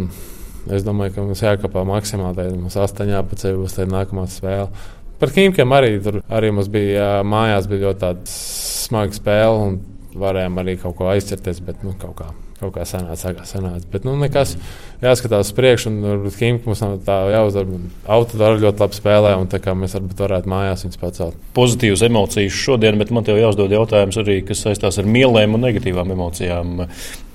Es 0.74 0.84
domāju, 0.84 1.14
ka 1.14 1.26
mums 1.26 1.42
jākāpā 1.44 1.84
maksimāli. 1.88 2.38
Tad 2.38 2.56
mums 2.56 2.78
astoņi 2.78 3.14
jāpaceļ 3.16 3.60
būs 3.60 3.78
nākamā 3.88 4.26
spēle. 4.30 4.70
Par 5.18 5.32
Kīmkiem 5.34 5.72
arī 5.74 5.96
tur 6.02 6.20
arī 6.30 6.52
mums 6.54 6.68
bija 6.70 7.24
mājās 7.26 7.66
bija 7.70 7.88
ļoti 7.88 8.10
smaga 8.30 9.16
spēle 9.16 9.72
varējām 10.14 10.60
arī 10.62 10.78
kaut 10.80 10.98
ko 10.98 11.10
aizcerties, 11.12 11.62
bet 11.64 11.84
nu, 11.86 11.96
kaut 11.98 12.16
kā 12.20 12.32
kaut 12.58 12.74
kā 12.74 12.84
sanāca, 12.88 13.32
kā 13.36 13.44
sanāca. 13.46 13.86
Bet, 13.92 14.04
nu, 14.06 14.16
nekas 14.18 14.56
jāskatās 15.02 15.50
uz 15.50 15.54
priekšu, 15.56 15.92
un 15.92 16.06
varbūt 16.06 16.38
Kimka 16.40 16.66
mums 16.66 16.82
nav 16.82 16.96
tā 17.06 17.18
jāuzdara. 17.32 17.78
Autodara 18.18 18.58
ļoti 18.58 18.82
labi 18.82 18.98
spēlē, 18.98 19.34
un 19.38 19.50
tā 19.50 19.60
kā 19.62 19.74
mēs 19.78 19.94
varbūt 19.94 20.22
varētu 20.24 20.50
mājās 20.50 20.84
viņus 20.86 21.00
pacelt. 21.00 21.38
Pozitīvas 21.56 22.02
emocijas 22.08 22.58
šodien, 22.58 22.98
bet 23.00 23.12
man 23.14 23.26
te 23.26 23.36
jāuzdod 23.38 23.74
jautājums 23.74 24.18
arī, 24.22 24.40
kas 24.48 24.64
saistās 24.66 24.98
ar 24.98 25.08
mielēm 25.08 25.54
un 25.54 25.66
negatīvām 25.68 26.14
emocijām. 26.16 26.86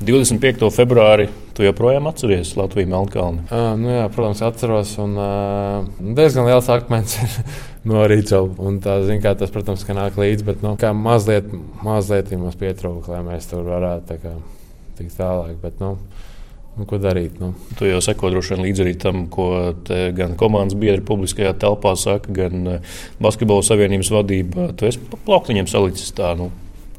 25. 0.03 0.68
februārī 0.75 1.30
tu 1.56 1.63
joprojām 1.63 2.10
atceries 2.10 2.58
Latviju 2.60 2.89
Melnkalni? 2.92 3.46
Uh, 3.48 3.70
nu, 3.80 3.94
jā, 3.94 4.08
protams, 4.12 4.44
atceros, 4.44 4.98
un 5.00 5.15
uh, 5.15 6.10
diezgan 6.18 6.50
liels 6.50 6.68
akmens 6.74 7.15
ir 7.24 7.38
no 7.90 8.04
rīta. 8.10 8.42
Tā, 8.84 8.98
zin, 9.08 9.22
kā, 9.24 9.36
tas, 9.40 9.54
protams, 9.54 9.86
ka 9.88 9.96
nāk 9.98 10.20
līdzi, 10.20 10.48
bet 10.48 10.66
nu, 10.66 10.75
mazliet, 11.00 11.50
mazliet 11.84 12.34
mums 12.38 12.60
pietrūka, 12.60 13.16
lai 13.16 13.24
mēs 13.28 13.50
tur 13.52 13.66
varētu 13.68 14.20
tikt 15.00 15.18
tālāk. 15.18 15.58
Bet, 15.63 15.82
nu, 15.84 15.98
Nu, 16.74 16.88
ko 16.90 16.98
darīt? 16.98 17.38
Nu? 17.38 17.52
Tu 17.78 17.86
jau 17.86 18.00
seko 18.02 18.32
droši 18.34 18.56
vien 18.56 18.63
līdzi 18.66 18.82
arī 18.82 18.94
tam, 18.98 19.25
ko 19.30 19.46
gan 20.18 20.34
komandas 20.40 20.78
biedri 20.80 21.04
publiskajā 21.06 21.52
telpā 21.62 21.94
saka, 22.00 22.34
gan 22.34 22.70
eh, 22.80 22.96
Basketbola 23.22 23.66
savienības 23.66 24.10
vadība. 24.13 24.72
Tu 24.78 24.90
esi 24.90 25.02
plauktiņiem 25.28 25.70
salicis 25.70 26.16
tā. 26.18 26.32
Nu, 26.40 26.50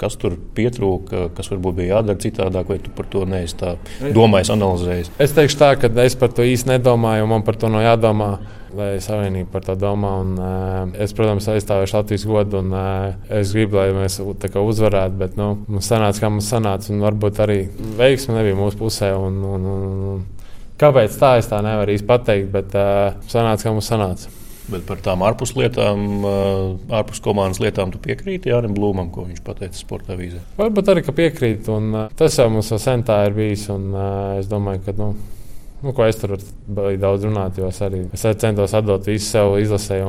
kas 0.01 0.19
tur 0.21 0.37
pietrūka, 0.57 1.29
kas 1.37 1.53
varbūt 1.53 1.79
bija 1.79 1.99
jādara 1.99 2.21
citādāk, 2.21 2.73
vai 2.73 2.81
tu 2.83 2.93
par 2.95 3.09
to 3.13 3.25
neesi 3.29 3.59
tā 3.61 3.77
domājis, 4.15 4.53
analizējis? 4.57 5.15
Es 5.23 5.37
teikšu 5.37 5.61
tā, 5.61 5.71
ka 5.81 5.91
es 6.05 6.19
par 6.19 6.35
to 6.35 6.47
īsti 6.47 6.75
nedomāju, 6.75 7.27
un 7.27 7.35
man 7.37 7.47
par 7.47 7.59
to 7.61 7.73
nav 7.73 7.87
jādomā 7.87 8.35
lai 8.75 8.99
savienība 9.03 9.53
par 9.55 9.65
to 9.67 9.77
domā. 9.79 10.13
Un, 10.23 10.35
uh, 10.39 11.01
es, 11.03 11.15
protams, 11.17 11.47
aizstāvēšu 11.51 11.99
Latvijas 11.99 12.27
godu, 12.29 12.61
un 12.63 12.75
uh, 12.75 13.17
es 13.41 13.55
gribu, 13.55 13.79
lai 13.81 13.89
mēs 13.97 14.21
kā, 14.43 14.61
uzvarētu, 14.61 15.19
bet 15.21 15.39
nu, 15.41 15.51
mums 15.69 15.91
sanāca, 15.91 16.25
kā 16.25 16.31
mums 16.33 16.51
sanāca, 16.51 16.91
un 16.95 17.05
varbūt 17.05 17.43
arī 17.45 17.59
veiksme 17.99 18.39
nebija 18.39 18.59
mūsu 18.59 18.81
pusē. 18.81 19.13
Un, 19.19 19.41
un, 19.57 19.69
un, 19.75 20.07
un, 20.15 20.25
kāpēc 20.81 21.19
tā, 21.21 21.37
es 21.43 21.51
tā 21.51 21.61
nevaru 21.65 21.95
īsti 21.95 22.09
pateikt, 22.09 22.51
bet 22.55 22.79
uh, 22.79 23.21
sanāca, 23.31 23.69
kā 23.69 23.75
mums 23.75 23.91
sanāca. 23.91 24.33
Bet 24.65 24.87
par 24.89 25.01
tām 25.05 25.21
ārpus 25.27 25.53
lietām, 25.59 26.25
ārpus 26.89 27.21
komandas 27.25 27.61
lietām, 27.61 27.91
tu 27.93 28.01
piekrīti 28.01 28.49
Jānis 28.49 28.73
Blūmam, 28.73 29.11
ko 29.13 29.27
viņš 29.29 29.43
teica 29.45 29.77
sporta 29.77 30.17
vīzē? 30.17 30.41
Varbūt 30.57 30.89
arī 30.89 31.05
piekrīt. 31.05 31.69
Tas 32.17 32.39
jau 32.41 32.49
mums 32.53 32.71
jau 32.73 32.81
sen 32.81 33.05
tā 33.05 33.21
ir 33.29 33.37
bijis. 33.37 33.67
Es 34.39 34.49
domāju, 34.49 34.81
ka 34.87 34.97
nu, 34.97 35.11
nu, 35.83 35.93
ko 35.93 36.09
es 36.09 36.17
tur 36.21 36.39
biju 36.39 36.97
daudz 37.03 37.29
runāt, 37.29 37.61
jo 37.61 37.69
es 37.69 37.83
arī 37.85 38.07
es 38.09 38.25
centos 38.41 38.73
atdot 38.79 39.05
visu 39.11 39.29
sev 39.29 39.59
izlasē. 39.61 40.01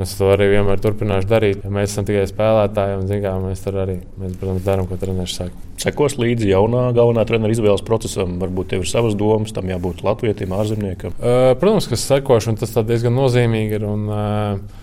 Es 0.00 0.14
to 0.16 0.30
arī 0.32 0.46
vienmēr 0.54 0.80
turpināšu 0.80 1.28
darīt. 1.28 1.64
Mēs 1.68 1.90
esam 1.90 2.06
tikai 2.08 2.24
spēlētāji, 2.30 2.94
un 3.02 3.10
kā, 3.24 3.32
mēs 3.42 3.60
tur 3.60 3.76
arī, 3.82 3.98
mēs, 4.16 4.38
protams, 4.40 4.64
darām, 4.64 4.86
ko 4.88 4.96
treneris 5.00 5.34
saka. 5.36 5.66
Sekos 5.82 6.16
līdzi 6.16 6.48
jaunā 6.48 6.86
galvenā 6.96 7.26
treneru 7.28 7.52
izvēles 7.52 7.84
procesam. 7.84 8.38
Varbūt 8.40 8.72
tev 8.72 8.86
ir 8.86 8.88
savas 8.88 9.16
domas, 9.18 9.52
tam 9.52 9.68
jābūt 9.68 10.00
latvietim, 10.06 10.54
ārzemniekam. 10.56 11.12
Uh, 11.18 11.52
protams, 11.60 11.90
ka 11.90 12.00
sekošu, 12.00 12.54
un 12.54 12.60
tas 12.62 12.72
diezgan 12.88 13.12
nozīmīgi 13.18 13.76
ir. 13.76 13.84
Un, 13.88 14.06
uh, 14.08 14.80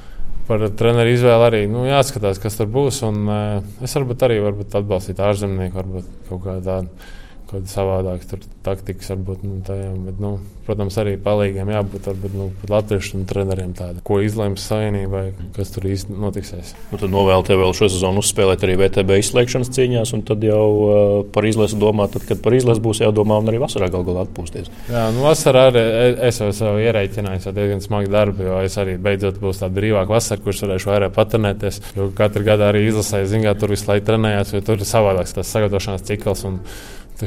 par 0.49 0.65
treneru 0.77 1.13
izvēli 1.13 1.45
arī 1.47 1.63
nu, 1.69 1.87
jāskatās, 1.89 2.41
kas 2.41 2.59
tur 2.59 2.69
būs. 2.69 3.01
Un, 3.09 3.23
uh, 3.25 3.81
es 3.85 3.97
varbūt 3.97 4.27
arī 4.29 4.43
varbūt 4.45 4.77
atbalstītu 4.77 5.25
ārzemnieku, 5.25 5.79
varbūt 5.81 6.13
kaut 6.29 6.45
kādā 6.45 6.61
tādā 6.61 6.83
kaut 6.91 7.17
kāda 7.49 7.69
savādāka 7.71 8.39
taktikas, 8.65 9.09
varbūt, 9.13 9.43
nu, 9.47 9.59
tajā, 9.65 9.89
bet, 10.05 10.19
nu, 10.21 10.37
protams, 10.67 10.97
arī 11.01 11.15
palīgiem 11.21 11.71
jābūt 11.73 12.09
varbūt, 12.11 12.35
nu, 12.37 12.47
latviešu 12.69 13.23
treneriem 13.29 13.71
tāda, 13.77 14.03
ko 14.05 14.19
izlems 14.21 14.65
savienībai, 14.69 15.23
kas 15.55 15.73
tur 15.73 15.87
īsti 15.89 16.17
notiksies. 16.19 16.75
Nu, 16.91 16.99
tad 17.01 17.13
novēlu 17.13 17.45
tev 17.47 17.61
vēl 17.63 17.73
šo 17.77 17.89
sezonu 17.89 18.21
uzspēlēt 18.23 18.65
arī 18.67 18.75
VTB 18.83 19.17
izslēgšanas 19.23 19.71
cīņās, 19.75 20.13
un 20.17 20.23
tad 20.27 20.45
jau 20.45 20.65
uh, 20.69 21.15
par 21.33 21.47
izlasi 21.49 21.79
domāt, 21.81 22.13
tad, 22.15 22.27
kad 22.29 22.43
par 22.45 22.57
izlasi 22.57 22.83
būs 22.85 23.01
jādomā, 23.01 23.39
un 23.41 23.49
arī 23.49 23.61
vasarā 23.63 23.89
gal 23.93 24.05
galā 24.07 24.27
atpūsties. 24.27 24.69
Jā, 24.91 25.07
nu, 25.15 25.25
vasarā 25.25 25.65
arī 25.71 25.85
es 26.29 26.41
jau 26.43 26.51
sev 26.55 26.77
ierēķināju, 26.83 27.43
jau 27.47 27.55
diezgan 27.55 27.83
smagi 27.85 28.13
darbi, 28.13 28.45
jo 28.45 28.61
es 28.65 28.77
arī 28.81 28.99
beidzot 29.01 29.41
būs 29.41 29.63
tāda 29.63 29.73
brīvāka 29.79 30.13
vasara, 30.19 30.43
kurš 30.45 30.63
varēšu 30.67 30.93
vairāk 30.93 31.17
patrenēties, 31.17 31.81
jo 31.97 32.11
katru 32.17 32.45
gadu 32.45 32.67
arī 32.69 32.85
izlasēju, 32.91 33.31
zin, 33.33 33.45
kā 33.47 33.55
tur 33.57 33.73
visu 33.73 33.89
laiku 33.89 34.05
trenējās, 34.11 34.53
jo 34.53 34.63
tur 34.65 34.77
ir 34.77 34.89
savādāks 34.89 35.35
tas 35.37 35.53
sagatavošanās 35.55 36.05
cikls. 36.09 36.45
Un, 36.49 36.61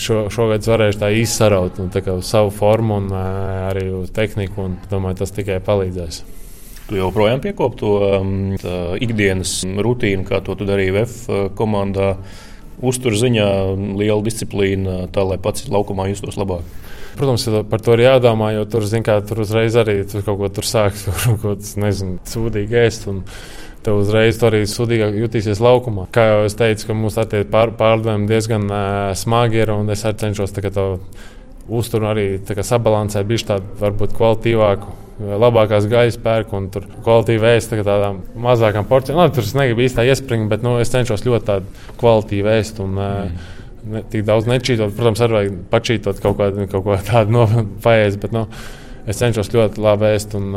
Šo, 0.00 0.22
šogad 0.32 0.64
varēšu 0.64 1.02
tā 1.02 1.10
īsti 1.12 1.36
saraut 1.36 1.76
nu, 1.80 1.90
tā 1.92 2.00
savu 2.24 2.52
formu 2.54 3.00
un 3.02 3.10
arī 3.12 3.88
tehniku. 4.14 4.68
Un, 4.68 4.78
domāju, 4.90 5.20
tas 5.20 5.34
tikai 5.36 5.58
palīdzēs. 5.64 6.22
Tu 6.88 6.98
joprojām 6.98 7.42
piekopi 7.44 7.78
to 7.80 7.92
ikdienas 9.04 9.60
rutīnu, 9.84 10.24
kā 10.28 10.40
to 10.44 10.56
darīji 10.58 10.96
VF 10.96 11.18
komandā. 11.58 12.14
Uztur 12.82 13.14
ziņā 13.14 13.48
liela 14.00 14.22
disciplīna, 14.24 15.04
tā 15.12 15.22
lai 15.28 15.36
pats 15.38 15.68
laukumā 15.70 16.08
justos 16.10 16.40
labāk. 16.40 16.64
Protams, 17.12 17.44
par 17.68 17.82
to 17.84 17.92
ir 17.94 18.06
jādomā, 18.06 18.54
jo 18.56 18.64
tur, 18.72 18.86
zin, 18.88 19.04
kā, 19.04 19.18
tur 19.28 19.42
uzreiz 19.44 19.76
arī 19.76 19.98
tur 20.08 20.24
kaut 20.24 20.38
ko 20.40 20.48
tur 20.56 20.66
sāks, 20.66 21.04
tur 21.04 21.18
kaut 21.26 21.42
ko 21.42 21.52
tādu 21.60 22.14
sūdīgu 22.32 22.78
ēst. 22.82 23.04
Un, 23.12 23.20
tev 23.82 24.00
uzreiz 24.00 24.38
tur 24.38 24.52
arī 24.52 24.62
sudīgāk 24.70 25.16
jutīsies 25.18 25.60
laukumā. 25.62 26.06
Kā 26.14 26.26
jau 26.28 26.40
es 26.46 26.56
teicu, 26.58 26.92
ka 26.92 27.26
tie 27.30 27.42
pār, 27.48 27.74
pārdevumi 27.78 28.28
diezgan 28.30 28.66
uh, 28.70 29.12
smagi 29.18 29.62
ir, 29.64 29.74
un 29.74 29.90
es 29.92 30.04
arī 30.08 30.20
cenšos 30.22 30.54
to 30.54 30.88
uzturu 31.72 32.10
arī 32.10 32.26
sabalansēt, 32.42 33.26
bija 33.28 33.54
tādu 33.54 33.78
varbūt 33.80 34.18
kvalitīvāku. 34.18 34.98
Labākās 35.22 35.84
gaisa 35.86 36.18
pērku 36.18 36.56
un 36.58 36.68
tur 36.72 36.86
kvalitīvi 37.04 37.46
ēst 37.52 37.74
tādām 37.76 38.22
mazākām 38.42 38.88
porcijām. 38.90 39.20
Nu, 39.20 39.34
tur 39.34 39.44
es 39.44 39.52
negribu 39.54 39.84
īstenībā 39.84 40.08
iespringt, 40.10 40.48
bet 40.50 40.64
nu, 40.66 40.78
es 40.82 40.90
cenšos 40.90 41.22
ļoti 41.28 41.46
tādu 41.46 41.90
kvalitīvu 42.00 42.50
ēst. 42.56 42.80
Un, 42.82 42.96
mm. 42.98 43.50
Ne, 43.92 44.04
tik 44.06 44.22
daudz 44.22 44.46
nečītot, 44.46 44.92
protams, 44.94 45.20
arī 45.24 45.34
vajag 45.34 45.54
pačītot 45.72 46.20
kaut 46.22 46.36
ko, 46.38 46.46
kaut 46.70 46.84
ko 46.86 46.98
tādu 47.02 47.34
no 47.34 47.46
paēst. 47.84 48.20
Bet, 48.22 48.34
nu, 48.34 48.44
Es 49.02 49.18
cenšos 49.18 49.48
ļoti 49.50 49.82
labi 49.82 50.12
ēst, 50.12 50.36
un 50.38 50.52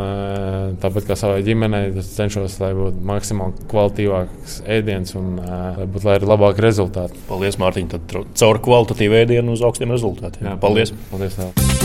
tāpat 0.82 1.08
kā 1.08 1.18
savai 1.18 1.40
ģimenei, 1.48 1.88
es 1.98 2.12
cenšos, 2.14 2.60
lai 2.62 2.74
būtu 2.78 3.02
maksimāli 3.10 3.66
kvalitīvāks 3.72 4.60
ēdiens 4.78 5.18
un 5.18 5.40
lai 5.42 5.88
būtu 5.90 6.12
lai 6.12 6.20
labāki 6.22 6.66
rezultāti. 6.68 7.18
Paldies, 7.30 7.58
Mārtiņ, 7.62 7.90
tad 7.96 8.16
caur 8.38 8.62
kvalitatīvu 8.70 9.20
ēdienu 9.24 9.58
uz 9.58 9.66
augstiem 9.66 9.98
rezultātiem. 9.98 10.52
Jā, 10.52 10.56
paldies! 10.62 10.94
paldies, 11.10 11.42
paldies 11.42 11.85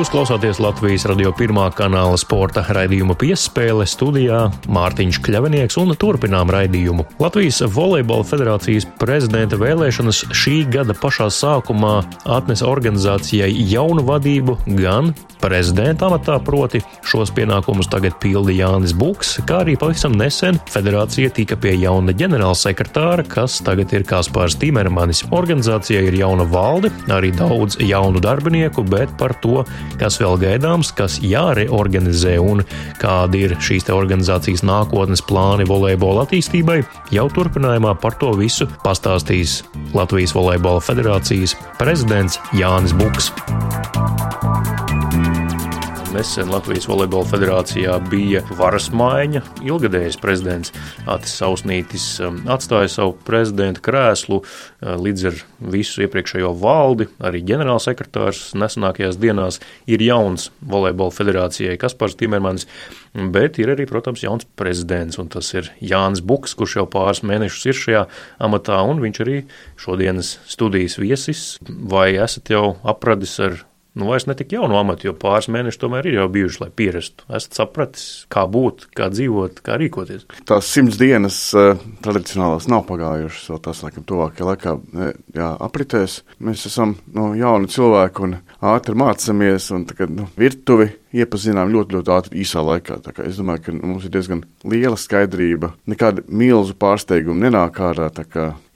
Jūs 0.00 0.08
klausāties 0.08 0.56
Latvijas 0.64 1.02
radio 1.10 1.28
pirmā 1.36 1.66
kanāla 1.76 2.16
sporta 2.16 2.62
raidījuma 2.72 3.12
piespēle 3.20 3.84
studijā 3.84 4.46
Mārtiņš 4.72 5.18
Kļavinieks 5.26 5.76
un 5.82 5.92
turpinām 6.00 6.48
raidījumu. 6.54 7.04
Latvijas 7.20 7.60
volejbola 7.68 8.24
federācijas 8.24 8.86
prezidenta 8.96 9.58
vēlēšanas 9.60 10.22
šī 10.32 10.62
gada 10.72 10.96
pašā 10.96 11.28
sākumā 11.36 11.98
atnesa 12.24 12.70
organizācijai 12.70 13.50
jaunu 13.52 14.06
vadību 14.08 14.56
gan 14.78 15.12
prezidenta 15.40 16.08
amatā, 16.08 16.38
proti 16.44 16.80
šos 17.04 17.32
pienākumus 17.36 17.88
tagad 17.92 18.16
pilda 18.22 18.52
Jānis 18.56 18.92
Buks, 18.96 19.34
kā 19.48 19.62
arī 19.66 19.76
pavisam 19.80 20.16
nesen 20.16 20.60
federācija 20.70 21.32
tika 21.36 21.56
pie 21.60 21.74
jauna 21.80 22.16
ģenerālsekretāra, 22.16 23.24
kas 23.28 23.58
tagad 23.64 23.92
ir 23.96 24.04
Kaspars 24.08 24.56
Timermanis. 24.60 25.26
Organizācijai 25.28 26.06
ir 26.08 26.18
jauna 26.22 26.48
valde, 26.48 26.92
arī 27.12 27.32
daudz 27.36 27.76
jaunu 27.84 28.20
darbinieku, 28.24 28.84
bet 28.88 29.12
par 29.20 29.36
to, 29.44 29.64
kas 30.00 30.20
vēl 30.20 30.38
gaidāms, 30.42 30.92
kas 30.96 31.18
jāreorganizē 31.24 32.36
un 32.42 32.64
kādi 33.00 33.46
ir 33.46 33.56
šīs 33.62 33.88
organizācijas 33.94 34.64
nākotnes 34.66 35.24
plāni 35.26 35.66
volejbola 35.68 36.26
attīstībai, 36.26 36.80
jau 37.14 37.26
turpinājumā 37.34 37.96
par 38.02 38.18
to 38.20 38.34
visu 38.38 38.68
pastāstīs 38.84 39.60
Latvijas 39.96 40.36
Volejbola 40.36 40.84
federācijas 40.84 41.56
prezidents 41.80 42.38
Jānis 42.56 42.96
Buks. 42.96 43.32
Nesen 46.10 46.48
Latvijas 46.50 46.88
Volejbola 46.90 47.22
federācijā 47.30 47.92
bija 48.10 48.40
varas 48.58 48.88
maiņa. 48.90 49.44
Ilgadējais 49.62 50.16
prezidents 50.18 50.72
Atis 51.06 51.36
Sausnītis 51.38 52.06
um, 52.26 52.40
atstāja 52.50 52.88
savu 52.90 53.12
prezidenta 53.26 53.82
krēslu 53.84 54.40
uh, 54.40 54.96
līdz 54.98 55.28
ar 55.30 55.38
visu 55.70 56.02
iepriekšējo 56.02 56.50
valdi. 56.58 57.06
Arī 57.22 57.44
ģenerālsekretārs 57.46 58.56
nesenākajās 58.58 59.20
dienās 59.22 59.60
ir 59.86 60.02
jauns 60.02 60.48
Volejbola 60.66 61.14
federācijai 61.14 61.78
Kaspars 61.78 62.18
Timermans, 62.18 62.66
bet 63.14 63.62
ir 63.62 63.70
arī, 63.76 63.86
protams, 63.86 64.26
jauns 64.26 64.48
prezidents, 64.58 65.20
un 65.22 65.30
tas 65.30 65.54
ir 65.54 65.70
Jānis 65.78 66.24
Buks, 66.26 66.58
kurš 66.58 66.80
jau 66.80 66.88
pāris 66.90 67.22
mēnešus 67.22 67.70
ir 67.70 67.82
šajā 67.84 68.04
amatā, 68.42 68.82
un 68.82 68.98
viņš 69.06 69.22
arī 69.22 69.40
šodienas 69.78 70.40
studijas 70.50 70.98
viesis. 70.98 71.48
Vai 71.70 72.16
esat 72.18 72.50
jau 72.50 72.80
apradis 72.82 73.38
ar 73.46 73.60
nu, 73.94 74.06
vairs 74.10 74.26
ne 74.28 74.36
tik 74.38 74.52
jaunu 74.54 74.78
amatu, 74.78 75.08
jo 75.08 75.14
pāris 75.18 75.50
mēneši 75.52 75.80
tomēr 75.82 76.08
ir 76.10 76.18
jau 76.20 76.28
bijuši, 76.32 76.60
lai 76.62 76.70
pierastu. 76.76 77.26
Esat 77.36 77.58
sapratis, 77.58 78.06
kā 78.32 78.44
būt, 78.50 78.88
kā 78.96 79.10
dzīvot, 79.12 79.62
kā 79.66 79.78
rīkoties. 79.80 80.26
Tās 80.48 80.70
simts 80.70 81.00
dienas 81.00 81.38
uh, 81.58 81.74
tradicionālās 82.04 82.68
nav 82.70 82.86
pagājušas, 82.90 83.50
vēl 83.52 83.62
tās, 83.66 83.82
laikam, 83.86 84.06
tuvākajā 84.08 84.48
laikā 84.52 84.76
jā, 85.36 85.50
apritēs. 85.66 86.20
Mēs 86.38 86.66
esam 86.70 86.96
no, 87.16 87.32
jauni 87.38 87.70
cilvēki 87.72 88.26
un 88.26 88.38
ātri 88.70 88.96
mācāmies, 89.00 89.70
un 89.74 89.86
tagad 89.90 90.14
nu, 90.14 90.28
virtuvi 90.38 90.90
iepazinām 91.16 91.72
ļoti, 91.74 91.96
ļoti 91.96 92.14
ātri 92.14 92.42
īsā 92.44 92.62
laikā. 92.64 93.00
Es 93.26 93.40
domāju, 93.40 93.66
ka 93.66 93.76
mums 93.80 94.06
ir 94.06 94.14
diezgan 94.14 94.44
liela 94.68 94.98
skaidrība. 95.00 95.74
Nekāda 95.90 96.24
milzu 96.28 96.76
pārsteiguma 96.78 97.48
nenāk 97.48 97.80
ārā 97.90 98.10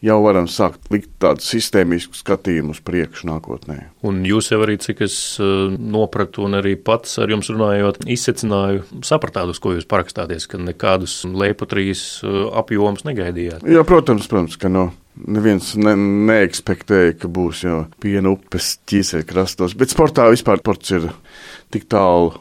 jau 0.04 0.18
varam 0.24 0.46
sākt 0.50 0.90
likt 0.92 1.10
tādu 1.22 1.44
sistēmisku 1.44 2.16
skatījumu 2.18 2.74
uz 2.74 2.80
priekšu 2.84 3.28
nākotnē. 3.30 3.78
Un 4.06 4.20
jūs 4.28 4.50
jau 4.52 4.60
arī, 4.64 4.76
cik 4.82 5.04
es 5.06 5.16
eh, 5.42 5.76
nopratu, 5.78 6.44
un 6.48 6.58
arī 6.60 6.74
pats 6.76 7.16
ar 7.22 7.32
jums 7.32 7.50
runājot, 7.52 8.02
izsecināju, 8.10 8.84
sapratāt, 9.06 9.52
uz 9.52 9.62
ko 9.62 9.74
jūs 9.76 9.88
parakstāties, 9.90 10.48
ka 10.50 10.60
nekādus 10.60 11.22
leipotrīs 11.28 12.04
eh, 12.24 12.38
apjomus 12.60 13.06
negaidījāt. 13.08 13.64
Jā, 13.68 13.86
protams, 13.88 14.28
protams, 14.30 14.60
ka 14.60 14.72
no. 14.72 14.90
Neviens 15.14 15.68
ne, 15.78 15.92
neekspektēja, 16.26 17.12
ka 17.22 17.28
būs 17.30 17.60
jau 17.62 17.84
piena 18.02 18.32
upes 18.34 18.72
ķīsēt 18.90 19.28
krastos, 19.28 19.76
bet 19.78 19.92
sportā 19.92 20.26
vispār 20.32 20.58
sports 20.58 20.90
ir 20.96 21.06
tik 21.70 21.86
tālu 21.86 22.32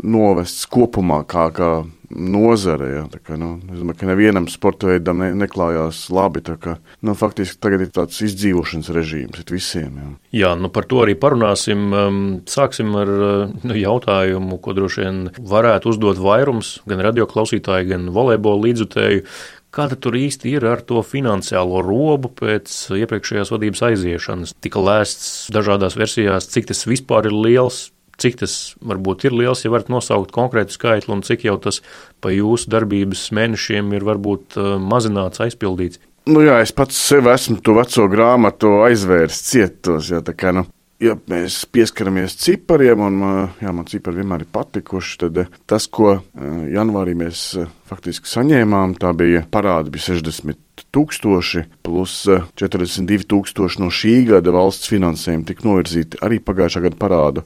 novests 0.00 0.64
kopumā 0.72 1.18
kā, 1.28 1.50
kā 1.52 1.68
nozare. 2.16 2.88
Ja, 2.92 3.04
kā, 3.24 3.36
nu, 3.40 3.54
es 3.72 3.80
domāju, 3.80 4.00
ka 4.02 4.08
nevienam 4.10 4.48
sporta 4.50 4.90
veidam 4.90 5.22
ne, 5.22 5.30
neklājās 5.44 6.04
labi. 6.12 6.42
Kā, 6.62 6.76
nu, 7.04 7.14
faktiski 7.18 7.60
tagad 7.62 7.86
ir 7.86 7.92
tāds 7.94 8.20
izdzīvošanas 8.26 8.92
režīms 8.94 9.46
visiem. 9.52 9.96
Ja. 9.98 10.10
Jā, 10.42 10.52
nu 10.58 10.70
par 10.72 10.86
to 10.90 11.02
arī 11.04 11.16
parunāsim. 11.18 11.88
Um, 11.92 12.20
sāksim 12.48 12.94
ar 12.98 13.10
uh, 13.12 13.56
nu, 13.62 13.78
jautājumu, 13.78 14.60
ko 14.62 14.76
droši 14.76 15.04
vien 15.04 15.24
varētu 15.38 15.92
uzdot 15.92 16.20
vairums 16.22 16.78
gan 16.88 17.02
radioklausītāji, 17.08 17.90
gan 17.94 18.08
volejbola 18.14 18.68
līdzutēju. 18.68 19.26
Kāda 19.72 19.96
tur 19.96 20.18
īsti 20.18 20.50
ir 20.52 20.66
ar 20.68 20.82
to 20.84 21.00
finansiālo 21.00 21.80
robu 21.80 22.28
pēc 22.36 22.68
iepriekšējās 22.92 23.52
vadības 23.54 23.80
aiziešanas? 23.88 24.52
Tika 24.60 24.82
lēsts 24.84 25.48
dažādās 25.54 25.96
versijās, 25.96 26.50
cik 26.52 26.68
tas 26.68 26.84
vispār 26.84 27.30
ir 27.30 27.36
liels, 27.46 27.86
cik 28.20 28.40
tas 28.42 28.56
varbūt 28.84 29.26
ir 29.28 29.36
liels, 29.36 29.64
ja 29.64 29.72
varat 29.72 29.90
nosaukt 29.92 30.34
konkrētu 30.34 30.76
skaitli, 30.76 31.12
un 31.14 31.24
cik 31.26 31.46
jau 31.48 31.58
tas 31.62 31.80
pa 32.22 32.32
jūsu 32.34 32.70
darbības 32.72 33.28
mēnešiem 33.36 33.94
ir 33.96 34.06
varbūt 34.08 34.58
uh, 34.58 34.74
mazināts, 34.78 35.42
aizpildīts? 35.44 36.02
Nu 36.30 36.44
jā, 36.44 36.60
es 36.62 36.70
pats 36.74 36.98
sev 37.02 37.26
esmu 37.32 37.58
to 37.66 37.74
veco 37.74 38.06
grāmatu 38.10 38.76
aizvērs 38.86 39.40
cietos, 39.48 40.12
jā, 40.12 40.20
tā 40.22 40.36
kā, 40.38 40.52
nu, 40.54 40.62
ja 41.02 41.16
mēs 41.30 41.64
pieskaramies 41.74 42.36
cipariem, 42.38 43.02
un 43.02 43.22
jā, 43.58 43.72
man 43.74 43.88
cipari 43.90 44.20
vienmēr 44.20 44.44
ir 44.44 44.52
patikuši, 44.54 45.16
tad 45.24 45.40
uh, 45.42 45.56
tas, 45.66 45.88
ko 45.90 46.12
uh, 46.18 46.52
janvārī 46.70 47.16
mēs 47.18 47.46
faktiski 47.90 48.30
saņēmām, 48.30 48.98
tā 49.02 49.10
bija 49.18 49.42
parādi 49.50 49.96
bija 49.96 50.12
60 50.12 50.86
tūkstoši 50.92 51.64
plus 51.84 52.14
42 52.60 53.26
tūkstoši 53.28 53.82
no 53.82 53.88
šī 53.92 54.14
gada 54.28 54.52
valsts 54.54 54.90
finansējuma 54.92 55.48
tika 55.48 55.66
novirzīti 55.66 56.20
arī 56.24 56.38
pagājušā 56.44 56.84
gada 56.86 56.98
parādu 57.00 57.44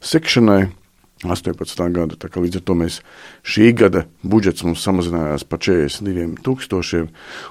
sekšanai. 0.00 0.68
18. 1.24 1.90
gada. 1.90 2.14
Līdz 2.38 2.60
ar 2.60 2.62
to 2.62 2.74
mēs 2.78 3.00
šī 3.46 3.72
gada 3.76 4.04
budžets 4.22 4.62
mums 4.62 4.84
samazinājās 4.86 5.44
par 5.48 5.60
42 5.64 6.38
tūkstošiem. 6.46 7.08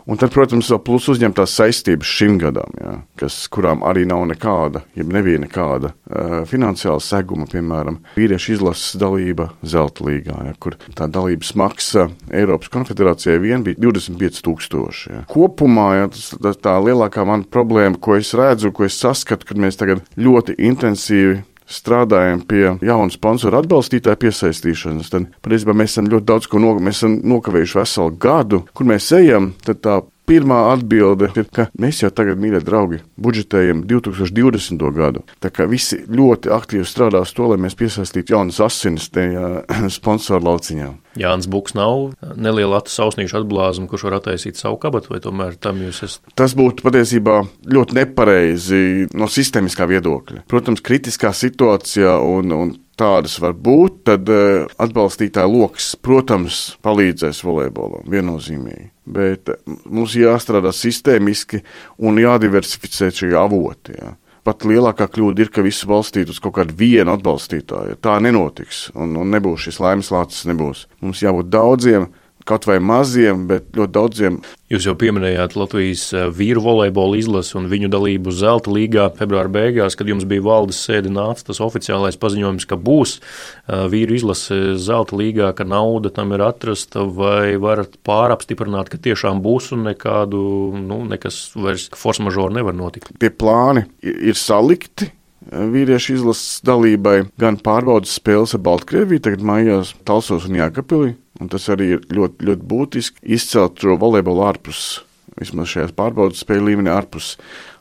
Un 0.07 0.19
tad, 0.19 0.31
protams, 0.35 0.69
vēl 0.71 0.79
plus 0.85 1.09
uzņemtās 1.11 1.55
saistības 1.59 2.07
šim 2.07 2.37
gadam, 2.39 2.71
jā, 2.79 2.93
kas, 3.19 3.41
kurām 3.51 3.83
arī 3.87 4.05
nav 4.07 4.23
nekāda, 4.29 4.85
jeb 4.95 5.11
neviena 5.11 5.45
nekāda 5.47 5.91
uh, 5.91 6.37
finansiāla 6.47 7.03
seguma, 7.03 7.47
piemēram, 7.51 7.99
vīriešu 8.15 8.55
izlases 8.55 8.95
dalība 9.01 9.49
Zelta 9.67 10.07
līgā, 10.07 10.37
jā, 10.47 10.55
kur 10.63 10.79
tā 10.95 11.09
dalības 11.11 11.53
maksa 11.59 12.07
Eiropas 12.31 12.71
konfederācijai 12.73 13.41
vien 13.43 13.67
bija 13.67 13.79
25 13.83 14.41
tūkstoši. 14.47 15.11
Jā. 15.11 15.25
Kopumā 15.31 15.89
jā, 15.99 16.07
tas, 16.15 16.31
tā, 16.39 16.55
tā 16.69 16.77
lielākā 16.87 17.27
man 17.27 17.43
problēma, 17.43 17.99
ko 17.99 18.15
es 18.19 18.31
redzu, 18.37 18.71
ko 18.75 18.87
es 18.87 18.95
saskatu, 18.99 19.49
kad 19.51 19.59
mēs 19.59 19.79
tagad 19.79 20.03
ļoti 20.15 20.55
intensīvi 20.71 21.43
strādājam 21.67 22.41
pie 22.47 22.63
jaunu 22.85 23.13
sponsoru 23.13 23.59
atbalstītāju 23.59 24.21
piesaistīšanas, 24.23 25.11
tad 25.13 25.27
patiesībā 25.45 25.75
mēs 25.77 25.95
esam 25.95 26.11
ļoti 26.11 26.27
daudz 26.29 26.47
ko 26.51 26.61
no, 26.63 26.75
mēs 26.79 27.01
esam 27.01 27.17
nokavējuši 27.27 27.79
veselu 27.81 28.15
gadu, 28.23 28.63
kur 28.73 28.87
mēs 28.89 29.11
ejam. 29.17 29.51
Tad 29.65 29.83
tā 29.83 29.99
Pirmā 30.27 30.57
atbilde 30.73 31.29
ir, 31.39 31.45
ka 31.55 31.69
mēs 31.79 32.01
jau 32.01 32.09
tagad, 32.11 32.35
mīļie 32.41 32.59
draugi, 32.67 32.97
budžetējam 33.15 33.85
2020. 33.87 34.81
gadu. 34.97 35.21
Tā 35.39 35.51
kā 35.55 35.63
visi 35.71 36.01
ļoti 36.03 36.51
aktīvi 36.51 36.83
strādās 36.83 37.31
to, 37.31 37.45
lai 37.47 37.55
mēs 37.63 37.77
piesaistītu 37.79 38.35
jaunas 38.35 38.59
asinis 38.65 39.07
tajā 39.15 39.63
sponsoru 39.97 40.43
lauciņā. 40.49 40.89
Jānis 41.17 41.47
Buks 41.47 41.77
nav 41.79 42.11
neliela 42.35 42.81
atu 42.81 42.91
sausnīšu 42.91 43.39
atblāzuma, 43.39 43.87
kurš 43.87 44.03
var 44.09 44.17
attaisīt 44.19 44.59
savu 44.59 44.75
kabatu, 44.83 45.13
vai 45.13 45.21
tomēr 45.23 45.55
tam 45.63 45.79
jūs 45.85 46.01
esat? 46.03 46.35
Tas 46.35 46.57
būtu 46.59 46.83
patiesībā 46.83 47.37
ļoti 47.71 47.97
nepareizi 48.01 48.83
no 49.15 49.31
sistēmiskā 49.31 49.87
viedokļa. 49.89 50.43
Protams, 50.51 50.83
kritiskā 50.83 51.31
situācijā 51.31 52.19
un, 52.35 52.51
un 52.51 52.75
tādas 52.99 53.39
var 53.39 53.55
būt, 53.55 54.03
tad 54.11 54.27
uh, 54.27 54.67
atbalstītāja 54.75 55.47
lokus, 55.47 55.93
protams, 56.03 56.61
palīdzēs 56.83 57.41
volejbolam 57.47 58.11
viennozīmīgi. 58.11 58.91
Bet 59.07 59.51
uh, 59.53 59.59
mums 59.85 60.15
jāstrādā 60.19 60.73
sistēmiski 60.75 61.63
un 62.03 62.19
jādiversificē 62.21 63.11
šie 63.15 63.33
avoti. 63.39 63.97
Jā. 63.97 64.13
Pat 64.47 64.63
lielākā 64.63 65.09
kļūda 65.11 65.43
ir, 65.43 65.49
ka 65.51 65.63
visu 65.65 65.89
balstīt 65.89 66.29
uz 66.31 66.37
kaut 66.39 66.55
kādu 66.55 66.75
vienu 66.79 67.11
atbalstītāju. 67.11 67.97
Tā 67.99 68.13
nenotiks, 68.23 68.85
un, 68.95 69.17
un 69.19 69.33
nebūs 69.33 69.65
šis 69.67 69.81
laimes 69.83 70.11
lācis. 70.13 70.45
Nebūs. 70.47 70.85
Mums 71.03 71.23
jābūt 71.25 71.49
daudziem, 71.51 72.07
kaut 72.47 72.67
vai 72.67 72.77
maziem, 72.83 73.45
bet 73.49 73.69
ļoti 73.77 73.93
daudziem. 73.95 74.39
Jūs 74.71 74.87
jau 74.89 74.93
pieminējāt 74.99 75.55
Latvijas 75.55 76.03
eh, 76.15 76.27
vīru 76.33 76.63
volejbola 76.65 77.19
izlasi 77.19 77.55
un 77.59 77.69
viņu 77.71 77.89
dalību 77.91 78.33
Zelta 78.35 78.71
līgā 78.73 79.07
februāra 79.15 79.51
beigās, 79.51 79.95
kad 79.95 80.09
jums 80.11 80.27
bija 80.27 80.43
valdes 80.43 80.79
sēde 80.83 81.11
nāca 81.13 81.45
tas 81.47 81.61
oficiālais 81.63 82.19
paziņojums, 82.19 82.67
ka 82.67 82.79
būs 82.79 83.17
eh, 83.19 83.85
vīru 83.91 84.17
izlase 84.17 84.75
Zelta 84.81 85.15
līgā, 85.19 85.53
ka 85.55 85.67
nauda 85.67 86.11
tam 86.13 86.35
ir 86.35 86.43
atrasta, 86.47 87.05
vai 87.07 87.55
varat 87.63 87.95
pārapstiprināt, 88.07 88.91
ka 88.91 88.99
tiešām 89.07 89.43
būs 89.45 89.71
un 89.77 89.87
nekādu, 89.91 90.41
nu, 90.83 91.03
nekas 91.07 91.39
vairs 91.55 91.87
force 91.95 92.23
majeure 92.23 92.55
nevar 92.59 92.75
notikt? 92.75 93.13
Tie 93.21 93.31
plāni 93.31 93.87
ir 94.03 94.35
salikti, 94.39 95.11
vīriešu 95.51 96.17
izlases 96.17 96.59
dalībai, 96.67 97.21
gan 97.39 97.59
pārbaudas 97.63 98.17
spēles 98.19 98.57
ar 98.57 98.63
Baltkrieviju, 98.65 99.23
tagad 99.27 99.45
mājās 99.47 99.93
Talsos 100.07 100.49
un 100.49 100.59
Jākapilī, 100.59 101.15
Un 101.37 101.49
tas 101.53 101.67
arī 101.69 101.91
ir 101.95 102.05
ļoti, 102.13 102.47
ļoti 102.49 102.65
būtiski 102.65 103.35
izcelt 103.37 103.77
šo 103.81 103.97
volejbolu 104.01 104.41
ārpus, 104.47 105.03
vismaz 105.37 105.69
šajās 105.69 105.93
pārbaudas 105.97 106.41
spēļu 106.41 106.71
līmenī, 106.71 106.89
ārpus, 106.89 107.35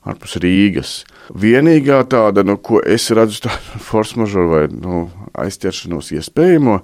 ārpus 0.04 0.36
Rīgas. 0.42 0.96
Vienīgā 1.32 2.02
tāda, 2.12 2.44
no 2.44 2.58
ko 2.60 2.82
es 2.84 3.08
redzu, 3.16 3.46
tāda 3.46 3.80
force 3.88 4.18
majeure 4.20 4.50
vai 4.50 4.62
nu, 4.72 5.06
aizķeršanos 5.40 6.12
iespējamo, 6.18 6.82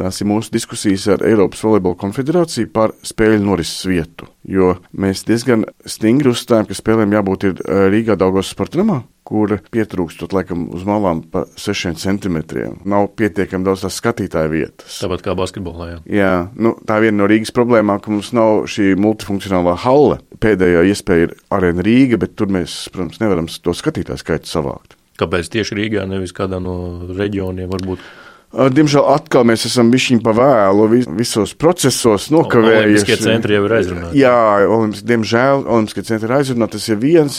tās 0.00 0.20
ir 0.22 0.30
mūsu 0.30 0.54
diskusijas 0.56 1.06
ar 1.14 1.24
Eiropas 1.28 1.62
Volejbola 1.64 1.98
konfederāciju 2.00 2.72
par 2.74 2.96
spēļu 3.06 3.44
norises 3.44 3.86
vietu. 3.88 4.28
Jo 4.48 4.74
mēs 4.96 5.26
diezgan 5.28 5.68
stingri 5.84 6.32
uzstājam, 6.32 6.68
ka 6.68 6.76
spēlēm 6.76 7.16
jābūt 7.18 7.50
Rīgā 7.92 8.18
Daugos 8.18 8.52
sporta 8.54 8.80
namā 8.80 9.02
kur 9.30 9.52
pietrūkstot 9.70 10.32
laikam 10.34 10.66
uz 10.74 10.82
malām 10.88 11.22
pa 11.30 11.44
6 11.60 11.94
centimetriem. 12.02 12.80
Nav 12.88 13.12
pietiekami 13.18 13.66
daudz 13.66 13.84
tās 13.84 13.98
skatītāju 14.00 14.50
vietas. 14.50 14.96
Tāpat 15.04 15.22
kā 15.22 15.36
basketbolā. 15.38 15.86
Jā, 15.92 15.98
jā 16.18 16.32
nu, 16.58 16.74
tā 16.86 16.98
viena 17.04 17.20
no 17.20 17.28
Rīgas 17.30 17.54
problēmām, 17.54 18.00
ka 18.02 18.10
mums 18.10 18.32
nav 18.36 18.64
šī 18.70 18.96
multifunkcionālā 19.00 19.76
halle. 19.84 20.18
Pēdējā 20.42 20.82
iespēja 20.90 21.28
ir 21.28 21.36
arēna 21.54 21.84
Rīga, 21.86 22.18
bet 22.24 22.34
tur 22.38 22.50
mēs, 22.50 22.82
protams, 22.90 23.20
nevaram 23.22 23.46
to 23.50 23.76
skatītāju 23.76 24.24
skaitu 24.24 24.50
savākt. 24.50 24.98
Kāpēc 25.20 25.52
tieši 25.52 25.78
Rīgā, 25.78 26.08
nevis 26.10 26.34
kādā 26.34 26.58
no 26.64 26.74
reģioniem 27.12 27.70
varbūt? 27.70 28.02
Diemžēl 28.50 29.04
atkal 29.06 29.44
mēs 29.46 29.62
esam 29.68 29.92
bijuši 29.92 30.16
pa 30.26 30.32
vēlu 30.34 30.88
visos 31.14 31.52
procesos, 31.54 32.26
nokavējušies. 32.34 32.80
Olimpiskie 32.82 33.18
centri 33.22 33.54
jau 33.54 33.66
ir 33.68 33.74
aizrunāti. 33.76 34.22
Jā, 34.24 34.38
olimpiski, 34.66 35.06
diemžēl 35.06 35.62
Olimpiskie 35.70 36.02
centri 36.08 36.26
ir 36.26 36.34
aizrunāti. 36.40 36.74
Tas 36.74 36.88
ir 36.90 36.98
viens. 36.98 37.38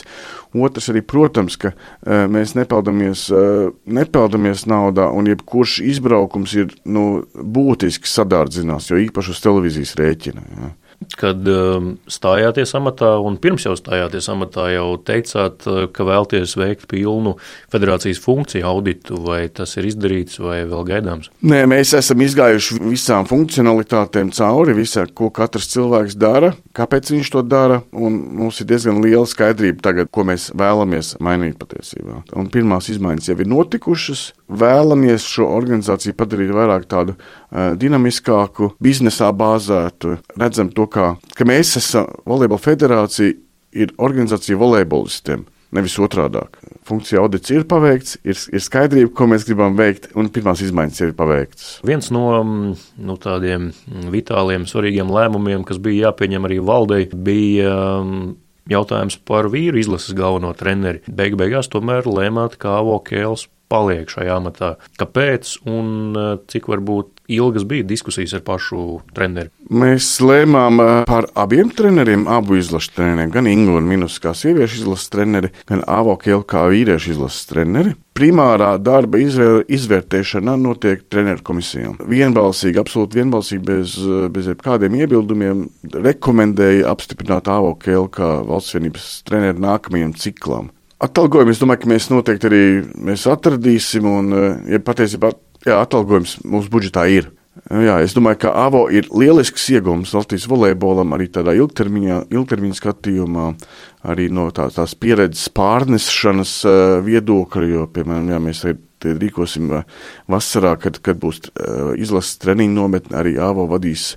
Otrs 0.51 0.87
arī, 0.91 1.01
protams, 1.07 1.55
ka 1.59 1.73
uh, 1.73 2.25
mēs 2.31 2.55
nepeldamies, 2.55 3.25
uh, 3.31 3.69
nepeldamies 3.87 4.65
naudā, 4.71 5.09
un 5.15 5.27
jebkurš 5.31 5.77
izbraukums 5.91 6.55
ir 6.59 6.73
nu, 6.87 7.25
būtiski 7.35 8.07
sadārdzinās, 8.11 8.89
jo 8.91 8.99
īpaši 8.99 9.35
uz 9.35 9.43
televīzijas 9.43 9.95
rēķina. 9.99 10.47
Ja. 10.59 10.71
Kad 11.17 11.47
um, 11.49 11.95
stājāties 12.11 12.73
amatā, 12.77 13.11
un 13.23 13.37
pirms 13.41 13.65
jau 13.65 13.73
stājāties 13.77 14.29
amatā, 14.31 14.67
jau 14.75 14.87
teicāt, 15.05 15.65
uh, 15.67 15.85
ka 15.93 16.05
vēlties 16.07 16.55
veikt 16.59 16.87
pilnu 16.91 17.35
federācijas 17.73 18.21
funkciju 18.23 18.67
auditu, 18.67 19.17
vai 19.25 19.43
tas 19.53 19.75
ir 19.79 19.89
izdarīts, 19.89 20.39
vai 20.43 20.61
vēl 20.69 20.85
gaidāms? 20.91 21.31
Nē, 21.45 21.63
mēs 21.71 21.93
esam 21.97 22.21
izgājuši 22.25 22.79
visām 22.85 23.27
funkcionalitātēm 23.29 24.31
cauri, 24.35 24.77
visā, 24.77 25.07
ko 25.07 25.31
katrs 25.33 25.71
cilvēks 25.73 26.17
dara, 26.21 26.53
kāpēc 26.77 27.13
viņš 27.15 27.33
to 27.35 27.43
dara, 27.45 27.81
un 27.91 28.19
mums 28.41 28.61
ir 28.61 28.69
diezgan 28.71 29.01
liela 29.03 29.27
skaidrība 29.29 29.83
tagad, 29.89 30.11
ko 30.13 30.25
mēs 30.27 30.51
vēlamies 30.57 31.15
mainīt 31.23 31.57
patiesībā. 31.61 32.23
Un 32.37 32.51
pirmās 32.53 32.91
izmaiņas 32.93 33.31
jau 33.31 33.39
ir 33.41 33.51
notikušas, 33.51 34.25
vēlamies 34.51 35.25
šo 35.27 35.47
organizāciju 35.55 36.17
padarīt 36.19 36.51
vairāk 36.55 36.87
tādu 36.91 37.17
dinamiskāku, 37.51 38.73
biznesā 38.83 39.31
bāzētu. 39.35 40.17
Redzam 40.39 40.71
to, 40.75 40.87
kā, 40.91 41.15
ka 41.35 41.47
mēs 41.47 41.75
esam 41.81 42.07
volejbola 42.27 42.61
federācija, 42.63 43.33
ir 43.71 43.95
organizācija 44.01 44.59
volejbolistiem. 44.59 45.45
Nevis 45.71 45.93
otrādi. 46.03 46.41
Funkcija 46.83 47.21
audits 47.23 47.51
ir 47.53 47.63
paveikts, 47.69 48.17
ir, 48.27 48.35
ir 48.51 48.63
skaidrība, 48.63 49.13
ko 49.15 49.29
mēs 49.31 49.45
gribam 49.47 49.77
veikt, 49.77 50.09
un 50.19 50.27
pirmās 50.33 50.59
izmaiņas 50.65 50.99
ir 51.05 51.13
paveiktas. 51.15 51.69
Viens 51.87 52.11
no 52.11 52.25
mm, 52.41 52.73
nu, 53.07 53.15
tādiem 53.21 53.69
vitāliem, 54.11 54.67
svarīgiem 54.67 55.13
lēmumiem, 55.15 55.63
kas 55.67 55.79
bija 55.79 56.09
jāpieņem 56.09 56.49
arī 56.49 56.59
valdei, 56.67 57.05
bija 57.15 57.71
mm, 58.03 58.33
jautājums 58.73 59.15
par 59.23 59.47
vīru 59.53 59.79
izlases 59.79 60.17
galveno 60.17 60.51
treneri. 60.59 61.05
Beig 61.07 61.39
beigās 61.39 61.71
tomēr 61.71 62.03
lēmāt, 62.03 62.59
kā 62.59 62.81
Vokēls 62.83 63.47
paliek 63.71 64.11
šajā 64.11 64.35
amatā. 64.41 64.75
Kāpēc 64.99 65.55
un 65.71 65.87
eh, 66.11 66.31
cik 66.51 66.67
varbūt 66.71 67.20
ilgas 67.31 67.65
bija 67.67 67.85
diskusijas 67.87 68.35
ar 68.37 68.43
pašu 68.45 69.01
treneri? 69.15 69.51
Mēs 69.71 70.07
lēmām 70.23 70.81
eh, 70.83 70.91
par 71.09 71.29
abiem 71.39 71.71
treneriem, 71.75 72.27
abu 72.31 72.57
izlases 72.59 72.91
treneriem, 72.95 73.31
gan 73.33 73.49
Ingu 73.49 73.77
un 73.79 73.87
Minus 73.89 74.19
kā 74.23 74.33
sieviešu 74.37 74.81
izlases 74.81 75.11
treneri, 75.13 75.51
gan 75.69 75.83
Avokielu 75.87 76.45
kā 76.47 76.65
vīriešu 76.71 77.15
izlases 77.15 77.47
treneri. 77.49 77.95
Primārā 78.17 78.73
darba 78.83 79.21
izvēr, 79.23 79.63
izvērtēšana 79.71 80.57
notiek 80.59 81.05
treneru 81.09 81.41
komisijām. 81.47 81.95
Vienbalsīgi, 82.11 82.81
absolūti 82.81 83.21
vienbalsīgi, 83.21 83.63
bez, 83.65 83.95
bez 84.35 84.51
jebkādiem 84.51 84.99
iebildumiem, 84.99 85.63
rekomendēja 85.95 86.91
apstiprināt 86.91 87.47
Avokielu 87.51 88.11
kā 88.11 88.33
valsts 88.49 88.75
vienības 88.75 89.09
treneru 89.27 89.63
nākamajam 89.63 90.13
ciklam. 90.19 90.69
Atalgojumu 91.01 91.49
es 91.49 91.61
domāju, 91.61 91.81
ka 91.81 91.89
mēs 91.89 92.11
noteikti 92.11 92.49
arī 92.49 92.65
mēs 93.09 93.23
atradīsim, 93.29 94.05
un 94.05 94.35
eh, 94.37 94.75
ja 94.75 94.81
patiesībā 94.85 95.31
jā, 95.65 95.77
atalgojums 95.77 96.39
mūsu 96.47 96.71
budžetā 96.73 97.05
ir. 97.11 97.31
Jā, 97.67 97.97
es 97.99 98.13
domāju, 98.15 98.39
ka 98.45 98.53
AVO 98.63 98.85
ir 98.95 99.09
lielisks 99.11 99.65
iegūms 99.75 100.13
Latvijas 100.15 100.47
volejbolam 100.47 101.11
arī 101.13 101.27
tādā 101.35 101.51
ilgtermiņā, 101.59 102.21
ilgtermiņa 102.31 102.77
skatījumā, 102.77 103.47
arī 104.07 104.29
no 104.31 104.47
tā, 104.55 104.69
tās 104.71 104.95
pieredzes 104.95 105.51
pārnešanas 105.55 106.53
uh, 106.63 106.77
viedokļa, 107.05 107.67
jo, 107.73 107.83
piemēram, 107.91 108.31
jā, 108.31 108.39
mēs 108.47 108.63
rīkosim 109.03 109.75
uh, 109.75 109.83
vasarā, 110.31 110.77
kad, 110.79 111.01
kad 111.03 111.19
būs 111.19 111.43
izlases 111.99 112.39
treniņu 112.41 112.77
nometne, 112.77 113.19
arī 113.19 113.35
AVO 113.43 113.67
vadīs 113.75 114.13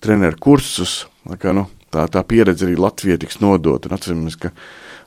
treneru 0.00 0.38
kursus. 0.40 1.04
Kā, 1.42 1.52
nu, 1.56 1.66
tā, 1.90 2.06
tā 2.12 2.22
pieredze 2.28 2.66
arī 2.68 2.78
Latvijai 2.80 3.20
tiks 3.22 3.40
nodota. 3.42 3.92
Atceramies, 3.94 4.38
ka 4.40 4.54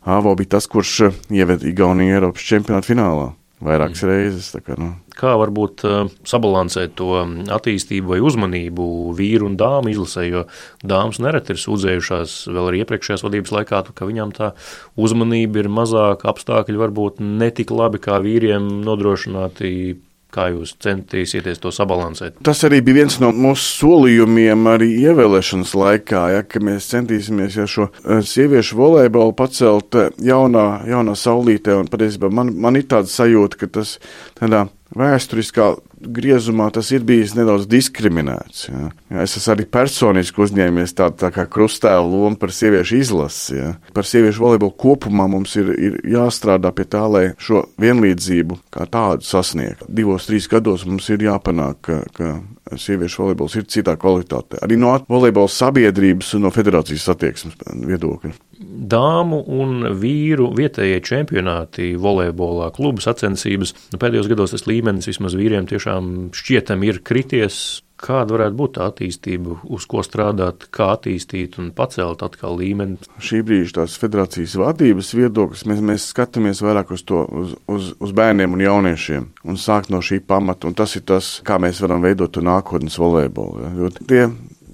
Āvo 0.10 0.32
bija 0.40 0.56
tas, 0.56 0.68
kurš 0.72 0.94
eh, 1.10 1.18
ieveda 1.42 1.68
Igauniju 1.68 2.16
Eiropas 2.16 2.46
čempionāta 2.48 2.88
finālā 2.88 3.34
vairākas 3.64 4.04
mm. 4.04 4.10
reizes. 4.10 4.50
Kā, 4.66 4.76
nu. 4.80 4.90
kā 5.20 5.34
varbūt 5.40 5.86
uh, 5.88 6.12
sabalansēt 6.28 6.96
to 7.00 7.12
attīstību 7.56 8.14
vai 8.14 8.20
uzmanību 8.26 8.90
vīru 9.18 9.50
un 9.50 9.58
dāmu 9.60 9.94
izlasē, 9.94 10.26
jo 10.30 10.46
dāmas 10.84 11.22
nereti 11.24 11.56
ir 11.56 11.62
sūdzējušās 11.64 12.38
vēl 12.50 12.72
arī 12.72 12.84
iepriekšējās 12.84 13.26
vadības 13.28 13.56
laikā, 13.60 13.84
ka 13.96 14.10
viņām 14.10 14.36
tā 14.38 14.54
uzmanība 15.00 15.64
ir 15.64 15.72
mazāka, 15.74 16.32
apstākļi 16.32 16.84
varbūt 16.84 17.24
netik 17.24 17.74
labi 17.76 18.02
kā 18.04 18.22
vīriem 18.24 18.80
nodrošināti 18.88 20.00
Kā 20.30 20.46
jūs 20.54 20.76
centīsieties 20.84 21.58
to 21.64 21.72
sabalansēt? 21.74 22.36
Tas 22.46 22.62
arī 22.68 22.84
bija 22.86 23.00
viens 23.00 23.16
no 23.22 23.32
mūsu 23.34 23.66
solījumiem 23.80 24.68
arī 24.70 24.92
ievēlēšanas 25.08 25.74
laikā, 25.74 26.24
ja, 26.36 26.44
ka 26.46 26.62
mēs 26.62 26.92
centīsimies 26.92 27.58
ja 27.58 27.66
šo 27.70 27.88
eh, 27.90 28.22
sieviešu 28.22 28.78
volejbolu 28.78 29.34
pacelt 29.40 29.98
eh, 29.98 30.12
jaunā, 30.30 30.68
jaunā 30.90 31.18
saulītē. 31.18 31.80
Un 31.82 31.90
patiesībā 31.90 32.30
man, 32.30 32.54
man 32.62 32.78
ir 32.78 32.86
tāda 32.92 33.10
sajūta, 33.10 33.64
ka 33.64 33.72
tas 33.80 33.96
tādā 34.38 34.68
vēsturiskā 34.98 35.72
griezumā 36.00 36.70
tas 36.74 36.90
ir 36.96 37.04
bijis 37.08 37.36
nedaudz 37.38 37.68
diskriminēts. 37.70 38.68
Ja. 38.70 38.90
Ja, 39.10 39.24
es 39.24 39.36
esmu 39.40 39.56
arī 39.56 39.66
personiski 39.72 40.44
uzņēmies 40.46 40.96
tādu 40.98 41.20
tā 41.24 41.32
kā 41.36 41.46
krustēlu 41.52 42.10
lomu 42.14 42.40
par 42.40 42.54
sieviešu 42.56 43.00
izlasi. 43.00 43.58
Ja. 43.60 43.72
Par 43.96 44.08
sieviešu 44.08 44.46
volejbolu 44.46 44.76
kopumā 44.80 45.28
mums 45.32 45.56
ir, 45.60 45.72
ir 45.76 46.00
jāstrādā 46.16 46.72
pie 46.76 46.88
tā, 46.90 47.04
lai 47.12 47.26
šo 47.42 47.66
vienlīdzību 47.82 48.60
kā 48.76 48.88
tādu 48.92 49.28
sasniegtu. 49.28 49.90
Divos, 49.90 50.30
trīs 50.30 50.50
gados 50.52 50.86
mums 50.90 51.10
ir 51.14 51.28
jāpanāk, 51.28 51.82
ka, 51.86 52.02
ka 52.16 52.34
sieviešu 52.78 53.24
volejbols 53.24 53.58
ir 53.60 53.70
citā 53.72 53.96
kvalitātē. 54.00 54.62
Arī 54.66 54.78
no 54.80 54.94
volejbola 55.10 55.50
sabiedrības 55.52 56.36
un 56.38 56.48
no 56.48 56.54
federācijas 56.54 57.10
attieksmes 57.16 57.58
viedokļa 57.90 58.36
dāmu 58.60 59.40
un 59.56 59.90
vīru 60.00 60.50
vietējie 60.58 61.00
čempionāti 61.06 61.94
volejbolā, 62.00 62.70
klubu 62.76 63.04
sacensības. 63.04 63.74
Nu, 63.94 64.00
pēdējos 64.02 64.30
gados 64.32 64.56
tas 64.56 64.66
līmenis 64.70 65.10
vismaz 65.10 65.38
vīriem 65.40 65.70
tiešām 65.70 66.30
šķietam 66.36 66.84
ir 66.88 67.02
krities. 67.06 67.82
Kāda 68.00 68.36
varētu 68.36 68.56
būt 68.56 68.76
tā 68.78 68.86
attīstība, 68.88 69.58
uz 69.76 69.86
ko 69.90 70.00
strādāt, 70.06 70.70
kā 70.76 70.94
attīstīt 70.96 71.58
un 71.60 71.74
pacelt 71.76 72.24
atkal 72.24 72.56
līmeni? 72.60 72.96
Šī 73.20 73.42
brīža 73.44 73.82
tās 73.82 73.98
federācijas 74.00 74.56
vadības 74.60 75.12
viedoklis, 75.18 75.66
mēs, 75.68 75.82
mēs 75.84 76.06
skatāmies 76.14 76.64
vairāk 76.64 76.94
uz 76.96 77.04
to, 77.04 77.26
uz, 77.28 77.58
uz, 77.68 77.90
uz 78.00 78.14
bērniem 78.16 78.56
un 78.56 78.64
jauniešiem 78.64 79.28
un 79.44 79.60
sākt 79.60 79.92
no 79.92 80.00
šī 80.06 80.22
pamata. 80.24 80.70
Un 80.70 80.78
tas 80.80 80.96
ir 80.96 81.04
tas, 81.12 81.38
kā 81.44 81.60
mēs 81.60 81.84
varam 81.84 82.06
veidot 82.06 82.40
nākotnes 82.40 82.96
volejbolu. 83.02 83.66
Ja? 83.66 83.74
Jo 83.84 83.92
tie 84.00 84.24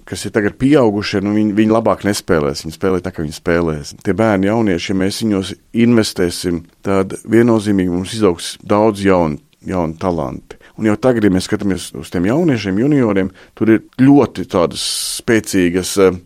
kas 0.06 0.26
ir 0.28 0.34
tagad 0.36 0.60
pieaugušie, 0.62 1.22
nu 1.26 1.34
viņi, 1.36 1.56
viņi 1.58 1.74
labāk 1.74 2.06
nespēlēs. 2.06 2.62
Viņi 2.66 2.76
spēlē 2.78 3.02
tā, 3.02 3.10
kā 3.14 3.26
viņi 3.26 3.38
spēlēs. 3.40 3.96
Tie 4.06 4.14
bērni, 4.18 4.52
jaunieši, 4.52 4.92
ja 4.92 5.00
mēs 5.02 5.22
viņos 5.24 5.54
investēsim, 5.86 6.62
tad 6.86 7.18
viennozīmīgi 7.26 7.94
mums 7.94 8.14
izaugs 8.18 8.54
daudz 8.62 9.02
jaunu, 9.06 9.42
jaunu 9.66 9.98
talantu. 10.02 10.62
Un 10.76 10.90
jau 10.90 10.96
tagad, 11.00 11.24
ja 11.24 11.32
mēs 11.32 11.48
skatāmies 11.48 11.90
uz 11.96 12.12
tiem 12.12 12.28
jauniešiem, 12.28 12.82
junioriem, 12.84 13.30
tur 13.56 13.72
ir 13.72 13.84
ļoti 14.02 14.48
tādas 14.52 14.84
spēcīgas. 15.22 15.94
Eh, 16.04 16.18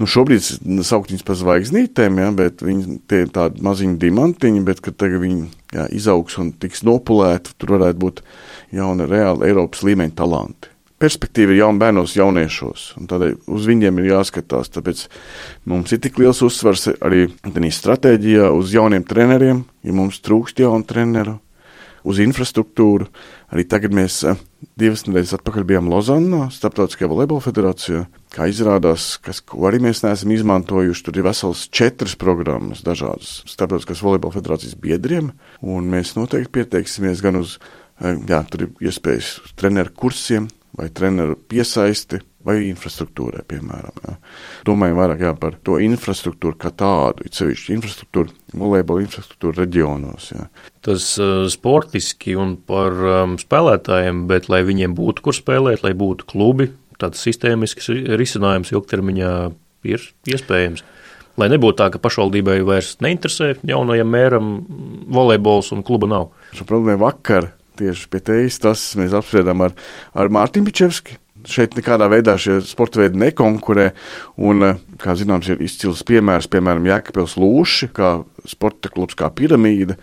nu, 0.00 0.08
šobrīd 0.10 0.44
saukt 0.84 1.14
viņus 1.14 1.24
par 1.24 1.40
zvaigznītēm, 1.40 2.20
ja, 2.20 2.28
bet 2.36 2.64
viņi 2.64 2.98
ir 3.00 3.32
tādi 3.32 3.64
maziņi 3.64 3.96
diamantiņi, 4.02 4.66
bet 4.68 4.84
kad 4.84 5.06
viņi 5.08 5.48
jā, 5.72 5.88
izaugs 5.96 6.36
un 6.42 6.52
tiks 6.52 6.84
nopulēti, 6.84 7.56
tur 7.56 7.78
varētu 7.78 8.04
būt 8.04 8.22
jauni, 8.76 9.08
reāli 9.08 9.48
Eiropas 9.48 9.84
līmeņa 9.86 10.16
talanti 10.20 10.74
perspektīva 11.04 11.52
ir 11.52 11.60
jaunu 11.60 11.80
bērnos, 11.82 12.16
jauniešos. 12.16 12.84
Tādēļ 13.10 13.34
uz 13.52 13.68
viņiem 13.68 14.00
ir 14.00 14.10
jāskatās. 14.12 14.70
Tāpēc 14.72 15.06
mums 15.70 15.92
ir 15.92 16.00
tik 16.04 16.18
liels 16.22 16.40
uzsvars 16.46 16.88
arī 17.04 17.26
stratēģijā 17.44 18.50
uz 18.54 18.72
jauniem 18.74 19.04
treneriem, 19.08 19.64
ja 19.84 19.96
mums 19.96 20.22
trūkst 20.24 20.62
jaunu 20.64 20.86
treneru, 20.88 21.38
uz 22.04 22.20
infrastruktūru. 22.24 23.08
Arī 23.54 23.62
tagad 23.70 23.92
mēs 23.94 24.16
eh, 24.26 24.38
divas 24.80 25.04
nedēļas 25.06 25.36
atpakaļ 25.36 25.66
bijām 25.68 25.86
Lozannā, 25.92 26.48
Startautiskajā 26.50 27.06
volejbola 27.12 27.44
federācijā. 27.44 28.00
Kā 28.34 28.48
izrādās, 28.50 29.12
kas, 29.22 29.38
ko 29.46 29.68
arī 29.68 29.78
mēs 29.84 30.02
neesam 30.02 30.32
izmantojuši, 30.34 31.04
tur 31.06 31.20
ir 31.20 31.28
vesels 31.28 31.68
četras 31.70 32.16
programmas 32.18 32.82
dažādas 32.86 33.44
Startautiskās 33.46 34.02
volejbola 34.02 34.34
federācijas 34.34 34.74
biedriem, 34.82 35.30
un 35.62 35.86
mēs 35.92 36.16
noteikti 36.18 36.50
pieteiksimies 36.58 37.22
gan 37.22 37.38
uz, 37.44 37.60
eh, 38.02 38.18
jā, 38.26 38.42
tur 38.50 38.66
ir 38.66 38.90
iespējas 38.90 39.36
treneru 39.54 39.94
kursiem, 40.02 40.50
vai 40.74 40.90
treneru 40.90 41.38
piesaisti 41.38 42.18
vai 42.44 42.58
infrastruktūrai, 42.68 43.42
piemēram. 43.48 43.98
Jā. 44.04 44.14
Domājam 44.68 45.00
vairāk 45.00 45.24
jā, 45.24 45.32
par 45.40 45.56
to 45.64 45.78
infrastruktūru 45.82 46.58
kā 46.60 46.70
tādu, 46.76 47.24
it 47.26 47.38
sevišķi 47.38 47.76
infrastruktūru, 47.78 48.34
volejbola 48.60 49.04
infrastruktūru 49.06 49.62
reģionos. 49.62 50.30
Jā. 50.34 50.48
Tas 50.84 51.08
uh, 51.22 51.46
sportiski 51.52 52.36
un 52.40 52.56
par 52.68 52.96
um, 53.00 53.38
spēlētājiem, 53.40 54.26
bet 54.30 54.50
lai 54.52 54.62
viņiem 54.68 54.96
būtu 54.98 55.24
kur 55.24 55.36
spēlēt, 55.36 55.84
lai 55.86 55.94
būtu 55.96 56.28
klubi, 56.30 56.70
tāds 57.00 57.24
sistēmisks 57.24 57.90
risinājums 58.20 58.72
ilgtermiņā 58.74 59.32
ir 59.88 60.04
iespējams. 60.30 60.84
Lai 61.40 61.48
nebūtu 61.50 61.80
tā, 61.80 61.88
ka 61.90 61.98
pašvaldībai 61.98 62.60
vairs 62.66 62.92
neinteresē 63.02 63.56
jaunajam 63.66 64.12
mēram 64.12 64.54
volejbols 65.10 65.72
un 65.74 65.82
kluba 65.86 66.06
nav. 66.10 66.28
Šo 66.54 66.66
problēmu 66.68 67.02
vakar 67.02 67.50
tieši 67.78 68.06
pie 68.12 68.20
tevis 68.22 68.60
tas 68.62 68.84
mēs 68.98 69.16
apspriedām 69.18 69.64
ar, 69.66 69.74
ar 70.14 70.30
Mārtiņu 70.30 70.68
Pičevski. 70.68 71.18
Šeit 71.48 71.76
nekādā 71.78 72.08
veidā 72.12 72.36
šie 72.40 72.60
sporta 72.64 73.02
veidi 73.02 73.20
nekonkurē. 73.20 73.90
Un, 74.40 74.64
kā 75.00 75.16
zināms, 75.18 75.50
ir 75.52 75.60
izcils 75.64 76.04
piemērs, 76.06 76.48
piemēram, 76.52 76.88
Jēkabils 76.88 77.36
Lūši, 77.40 77.90
kā 77.96 78.16
sporta 78.48 78.90
klubs, 78.92 79.16
kā 79.18 79.30
piramīda, 79.34 79.98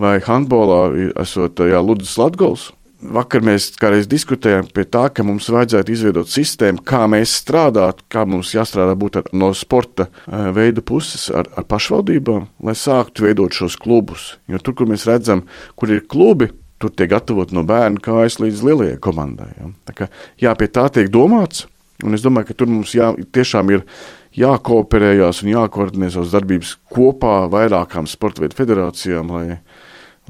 vai 0.00 0.18
handbolā 0.24 0.84
esot 1.22 1.64
jā, 1.68 1.80
Ludus 1.82 2.16
Latgals. 2.20 2.70
vakar 3.02 3.42
mēs 3.42 3.72
kādreiz 3.80 4.06
diskutējām 4.06 4.68
pie 4.74 4.84
tā, 4.86 5.08
ka 5.10 5.24
mums 5.26 5.48
vajadzētu 5.50 5.92
izveidot 5.94 6.30
sistēmu, 6.30 6.84
kā 6.86 7.04
mēs 7.10 7.34
strādāt, 7.42 8.04
kā 8.12 8.22
mums 8.28 8.52
jāstrādā 8.54 8.94
būt 8.98 9.18
ar, 9.18 9.30
no 9.34 9.50
sporta 9.58 10.06
veida 10.26 10.84
puses 10.86 11.28
ar, 11.34 11.48
ar 11.58 11.66
pašvaldībām, 11.66 12.46
lai 12.62 12.76
sāktu 12.78 13.26
veidot 13.26 13.54
šos 13.56 13.76
klubus. 13.80 14.36
Jo 14.46 14.62
tur, 14.62 14.76
kur 14.78 14.90
mēs 14.90 15.06
redzam, 15.10 15.46
kur 15.74 15.90
ir 15.90 16.06
klubi, 16.06 16.52
tur 16.82 16.94
tiek 16.94 17.12
gatavot 17.12 17.52
no 17.54 17.62
bērnu 17.66 18.02
kājas 18.02 18.40
līdz 18.42 18.64
lielajai 18.66 18.98
komandai. 19.02 19.52
Ja? 19.58 19.70
Tā 19.88 19.94
kā, 19.96 20.08
jā, 20.42 20.54
pie 20.58 20.68
tā 20.72 20.88
tiek 20.94 21.12
domāts, 21.12 21.66
un 22.02 22.16
es 22.16 22.24
domāju, 22.24 22.50
ka 22.50 22.58
tur 22.58 22.72
mums 22.72 22.96
jā, 22.96 23.12
tiešām 23.34 23.70
ir 23.74 23.86
jākooperējās 24.38 25.42
un 25.44 25.52
jākoordinē 25.52 26.10
savas 26.12 26.32
darbības 26.34 26.76
kopā 26.92 27.42
vairākām 27.52 28.08
sporta 28.10 28.44
veidu 28.44 28.58
federācijām, 28.58 29.32
lai, 29.36 29.58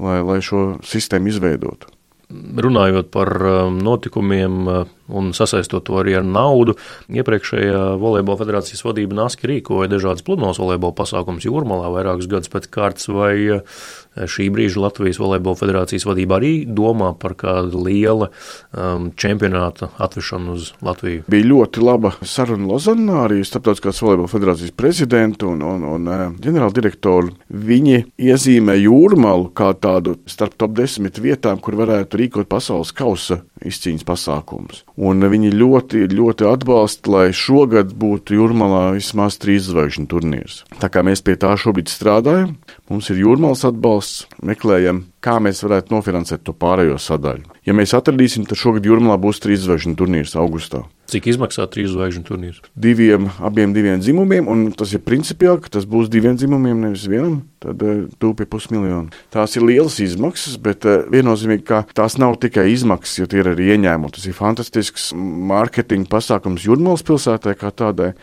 lai, 0.03 0.19
lai 0.27 0.39
šo 0.43 0.73
sistēmu 0.85 1.31
izveidotu. 1.31 1.89
Runājot 2.33 3.11
par 3.13 3.29
um, 3.45 3.77
notikumiem 3.83 4.61
uh, 4.65 4.85
un 5.11 5.33
sasaistot 5.35 5.83
to 5.87 5.97
arī 5.99 6.15
ar 6.19 6.27
naudu, 6.27 6.77
iepriekšējā 7.11 7.83
volejbola 8.01 8.39
federācijas 8.39 8.85
vadība 8.85 9.17
Naski 9.23 9.49
rīkoja 9.51 9.91
dažādas 9.91 10.25
pludmales 10.25 10.61
volejbola 10.61 10.95
pasākumus 10.97 11.47
jūrmalā 11.47 11.91
vairākus 11.93 12.29
gadus 12.31 12.51
pēc 12.53 12.69
kārtas, 12.73 13.09
vai 13.11 13.35
uh, 13.57 13.83
šī 14.15 14.47
brīža 14.53 14.81
Latvijas 14.83 15.19
volejbola 15.21 15.59
federācijas 15.59 16.05
vadība 16.07 16.37
arī 16.39 16.53
domā 16.65 17.11
par 17.19 17.35
kādu 17.39 17.83
lielu 17.85 18.29
um, 18.29 19.09
čempionāta 19.19 19.89
atvešanu 20.01 20.57
uz 20.57 20.71
Latviju. 20.85 21.25
Bija 21.31 21.49
ļoti 21.49 21.83
laba 21.83 22.13
saruna 22.21 22.69
Lozanā 22.73 23.23
arī 23.27 23.41
Starptautiskās 23.47 24.01
volejbola 24.03 24.31
federācijas 24.31 24.75
prezidentu 24.77 25.51
un, 25.53 25.63
un, 25.67 25.87
un 25.95 26.11
uh, 26.11 26.25
ģenerāldirektoru. 26.43 27.33
Viņi 27.49 27.99
iezīmē 28.21 28.77
jūrmalu 28.79 29.51
kā 29.57 29.73
tādu 29.75 30.17
starp 30.29 30.57
top 30.59 30.77
desmit 30.77 31.19
vietām, 31.21 31.59
kur 31.63 31.77
varētu 31.79 32.21
rīkot 32.21 32.49
pasaules 32.51 32.93
kausa 32.95 33.41
izcīņas 33.63 34.05
pasākumus. 34.07 34.83
Un 34.93 35.25
viņi 35.25 35.49
ļoti, 35.57 36.03
ļoti 36.13 36.45
atbalsta, 36.45 37.09
lai 37.09 37.23
šogad 37.33 37.95
būtu 37.97 38.37
jūrmalā 38.37 38.91
vismaz 38.93 39.39
trīs 39.41 39.65
zvaigžņu 39.65 40.05
turnīrs. 40.11 40.59
Tā 40.77 40.89
kā 40.93 41.01
mēs 41.05 41.23
pie 41.25 41.33
tā 41.41 41.55
šobrīd 41.57 41.89
strādājam, 41.89 42.53
mums 42.91 43.09
ir 43.09 43.23
jūrmālas 43.23 43.65
atbalsts, 43.65 44.27
meklējam, 44.45 45.07
kā 45.23 45.39
mēs 45.41 45.63
varētu 45.65 45.95
nofinansēt 45.95 46.45
to 46.45 46.53
pārējo 46.53 46.99
sadaļu. 47.01 47.49
Ja 47.65 47.73
mēs 47.73 47.95
atradīsim, 47.97 48.45
tad 48.45 48.61
šogad 48.61 48.85
jūrmālā 48.85 49.17
būs 49.17 49.41
trīs 49.41 49.65
zvaigžņu 49.65 49.97
turnīrs 49.97 50.37
augustā. 50.37 50.83
Cik 51.13 51.27
izmaksā 51.29 51.67
trīs 51.69 51.91
zvaigžņu 51.93 52.23
turnīrs? 52.25 52.61
Diviem, 52.73 53.27
abiem 53.45 53.73
diviem 53.75 53.99
dzimumiem, 54.01 54.47
un 54.49 54.63
tas 54.73 54.95
ir 54.95 55.03
principiāli, 55.05 55.61
ka 55.61 55.69
tas 55.75 55.85
būs 55.85 56.09
diviem 56.09 56.39
dzimumiem, 56.39 56.79
nevis 56.87 57.03
vienam. 57.05 57.43
Tad 57.61 57.83
uh, 57.85 57.99
tūpi 58.17 58.47
pusmiljonu. 58.49 59.13
Tās 59.33 59.53
ir 59.53 59.65
lielas 59.67 59.99
izmaksas, 60.01 60.55
bet 60.63 60.87
uh, 60.89 61.03
viennozīmīgi, 61.13 61.65
ka 61.69 61.83
tās 61.93 62.17
nav 62.17 62.39
tikai 62.41 62.65
izmaksas, 62.73 63.19
jo 63.21 63.29
tie 63.29 63.43
ir 63.43 63.51
arī 63.53 63.69
ieņēmumi. 63.75 64.15
Tas 64.17 64.25
ir 64.25 64.37
fantastisks 64.39 65.11
mārketinga 65.53 66.09
pasākums 66.09 66.65
Jurmālas 66.65 67.05
pilsētā 67.05 67.53
kā 67.61 67.69
tādai, 67.69 68.15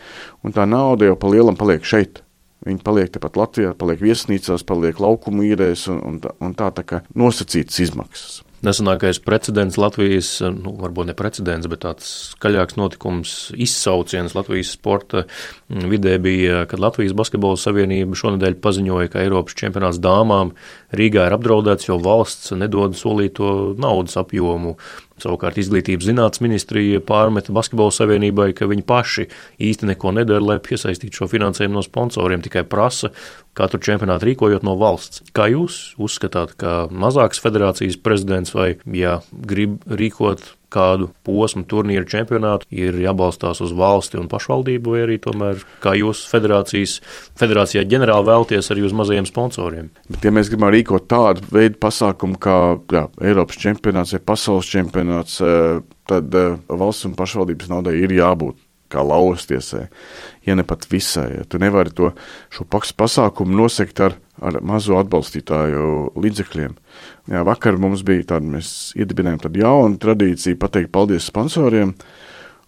un 0.43 0.57
tā 0.57 0.67
nauda 0.67 1.07
jau 1.07 1.15
pa 1.21 1.31
lielam 1.31 1.55
paliek 1.59 1.87
šeit. 1.87 2.25
Viņi 2.67 2.83
paliek 2.85 3.15
tepat 3.15 3.39
Latvijā, 3.39 3.71
paliek 3.73 4.03
viesnīcās, 4.03 4.67
paliek 4.67 4.99
laukumu 5.01 5.47
īrēs 5.47 5.87
un, 5.89 6.03
un, 6.11 6.21
tā, 6.21 6.35
un 6.43 6.53
tā, 6.59 6.69
tā 6.75 6.83
kā 6.85 7.05
nosacītas 7.17 7.79
izmaksas. 7.87 8.41
Nesenākais 8.61 9.17
precedents 9.25 9.79
Latvijas, 9.81 10.35
nu, 10.53 10.75
varbūt 10.77 11.09
ne 11.09 11.15
precedents, 11.17 11.69
bet 11.71 11.81
tāds 11.81 12.11
skaļāks 12.35 12.77
notikums, 12.77 13.31
izsauciens 13.57 14.35
Latvijas 14.37 14.75
sporta 14.77 15.23
vidē 15.71 16.17
bija, 16.21 16.65
kad 16.69 16.81
Latvijas 16.83 17.13
Basketbola 17.17 17.59
Savienība 17.59 18.17
šonadēļ 18.17 18.57
paziņoja, 18.63 19.11
ka 19.13 19.21
Eiropas 19.23 19.55
čempionāts 19.59 20.01
dāmām 20.03 20.51
Rīgā 20.95 21.29
ir 21.29 21.35
apdraudēts, 21.37 21.87
jo 21.87 21.99
valsts 22.03 22.51
nedod 22.57 22.97
solīto 22.99 23.71
naudas 23.79 24.19
apjomu 24.19 24.75
Savukārt 25.21 25.59
Izglītības 25.61 26.07
zinātnes 26.09 26.41
ministrija 26.41 27.01
pārmeta 27.05 27.53
Basketbola 27.53 27.93
savienībai, 27.93 28.51
ka 28.57 28.65
viņi 28.69 28.85
paši 28.87 29.27
īsti 29.61 29.91
neko 29.91 30.15
nedara, 30.17 30.41
lai 30.41 30.57
piesaistītu 30.63 31.21
šo 31.21 31.27
finansējumu 31.31 31.77
no 31.77 31.83
sponsoriem, 31.85 32.41
tikai 32.41 32.63
prasa 32.69 33.11
katru 33.57 33.81
čempionātu 33.85 34.31
rīkojot 34.31 34.65
no 34.65 34.73
valsts. 34.81 35.21
Kā 35.35 35.45
jūs 35.51 35.93
uzskatāt, 36.01 36.55
ka 36.57 36.87
mazākas 36.89 37.43
federācijas 37.43 37.99
prezidents 38.01 38.55
vai, 38.57 38.73
ja 38.97 39.19
grib 39.31 39.77
rīkot 39.85 40.55
kādu 40.71 41.09
posmu 41.27 41.63
turnīru 41.69 42.07
čempionātu, 42.09 42.67
ir 42.73 42.97
jābalstās 43.01 43.61
uz 43.63 43.73
valsti 43.75 44.19
un 44.21 44.29
pašvaldību, 44.31 44.95
vai 44.95 45.03
arī 45.05 45.19
tomēr, 45.23 45.61
kā 45.83 45.95
jūs 45.99 46.23
federācijas, 46.31 46.99
federācijā 47.39 47.83
ģenerāli 47.91 48.29
vēlties 48.31 48.71
arī 48.73 48.87
uz 48.87 48.95
mazajiem 48.97 49.29
sponsoriem. 49.29 49.91
Bet, 50.09 50.25
ja 50.25 50.33
mēs 50.35 50.51
gribam 50.51 50.73
rīkot 50.73 51.07
tādu 51.11 51.45
veidu 51.51 51.79
pasākumu 51.81 52.39
kā 52.41 52.57
jā, 52.93 53.05
Eiropas 53.21 53.61
čempionāts 53.61 54.15
vai 54.17 54.23
pasaules 54.33 54.71
čempionāts, 54.71 55.39
eh, 55.43 55.79
tad 56.09 56.35
eh, 56.35 56.57
valsts 56.67 57.09
un 57.09 57.15
pašvaldības 57.19 57.71
naudai 57.71 57.97
ir 58.01 58.19
jābūt 58.19 58.59
kā 58.91 59.03
laustiesai, 59.05 59.85
ja 60.47 60.55
ne 60.57 60.65
pat 60.67 60.87
visai. 60.91 61.27
Ja. 61.37 61.45
Tu 61.47 61.61
nevari 61.61 61.93
to 61.95 62.11
šo 62.53 62.67
pasākumu 62.69 63.55
nosekt 63.63 64.01
ar, 64.03 64.17
ar 64.41 64.59
mazo 64.65 64.99
atbalstītāju 64.99 66.13
līdzekļiem. 66.21 66.75
Jā, 67.31 67.45
vakar 67.47 67.79
mums 67.81 68.03
bija 68.07 68.33
tāda, 68.33 68.49
mēs 68.57 68.91
iedibinājām 68.99 69.45
tādu 69.45 69.63
jaunu 69.63 70.01
tradīciju 70.01 70.59
pateikt 70.61 70.93
paldies 70.95 71.29
sponsoriem. 71.31 71.95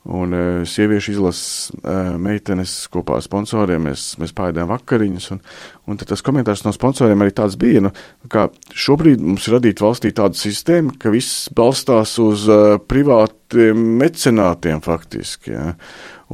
Un 0.03 0.33
uh, 0.35 0.63
sieviešu 0.67 1.13
izlases 1.13 1.69
uh, 1.79 2.17
meitenes 2.19 2.73
kopā 2.91 3.21
ar 3.21 3.23
sponsoriem 3.23 3.85
mēs, 3.87 4.17
mēs 4.19 4.33
pārādījām 4.35 4.67
vakariņas. 4.67 5.27
Un, 5.31 5.39
un 5.87 5.99
tas 6.01 6.23
komentārs 6.25 6.65
no 6.65 6.73
sponsoriem 6.75 7.23
arī 7.23 7.31
tāds 7.37 7.55
bija, 7.59 7.85
nu, 7.85 7.93
ka 8.27 8.49
šobrīd 8.75 9.23
mums 9.23 9.47
ir 9.47 9.55
radīta 9.55 9.85
valstī 9.85 10.11
tāda 10.15 10.35
sistēma, 10.35 10.97
ka 10.99 11.13
viss 11.13 11.47
balstās 11.55 12.17
uz 12.19 12.49
uh, 12.51 12.75
privātiem 12.83 13.79
mecenātiem 14.01 14.83
faktiski. 14.83 15.55
Ja. 15.55 15.69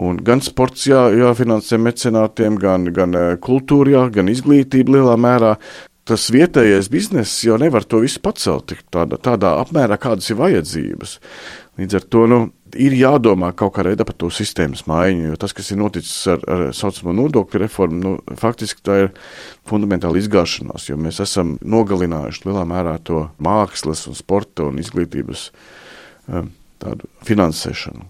Un 0.01 0.17
gan 0.25 0.41
sports 0.41 0.87
jā, 0.89 1.05
jāfinansē 1.13 1.77
mecenātiem, 1.77 2.57
gan, 2.57 2.89
gan 2.95 3.13
kultūra, 3.43 3.99
jā, 3.99 4.03
gan 4.17 4.33
izglītība 4.33 4.97
lielā 4.97 5.13
mērā 5.19 5.53
tas 6.09 6.29
vietējais 6.33 6.89
bizness 6.89 7.43
jau 7.45 7.57
nevar 7.61 7.85
to 7.85 8.01
visu 8.01 8.21
pacelt 8.23 8.73
tādā, 8.89 9.19
tādā 9.21 9.53
apmērā, 9.61 9.99
kādas 10.01 10.29
ir 10.31 10.39
vajadzības. 10.39 11.19
Līdz 11.79 11.95
ar 11.95 12.05
to 12.11 12.25
nu, 12.27 12.37
ir 12.75 12.93
jādomā 12.97 13.53
kaut 13.57 13.71
kādā 13.77 13.93
veidā 13.93 14.03
par 14.07 14.17
to 14.19 14.27
sistēmas 14.33 14.83
maiņu, 14.89 15.29
jo 15.29 15.37
tas, 15.39 15.53
kas 15.55 15.71
ir 15.71 15.79
noticis 15.79 16.17
ar, 16.33 16.43
ar 16.51 16.63
saucamo 16.75 17.13
nodokļu 17.15 17.61
reformu, 17.63 17.99
nu, 18.03 18.35
faktiski 18.41 18.83
tā 18.83 18.97
ir 19.05 19.09
fundamentāla 19.69 20.19
izgāšanās, 20.19 20.89
jo 20.89 20.99
mēs 20.99 21.21
esam 21.23 21.55
nogalinājuši 21.63 22.49
lielā 22.49 22.65
mērā 22.67 22.97
to 23.07 23.29
mākslas 23.39 24.03
un 24.11 24.19
sporta 24.19 24.67
un 24.67 24.81
izglītības 24.83 25.49
um, 26.27 26.51
tādu 26.83 27.07
finansēšanu. 27.29 28.09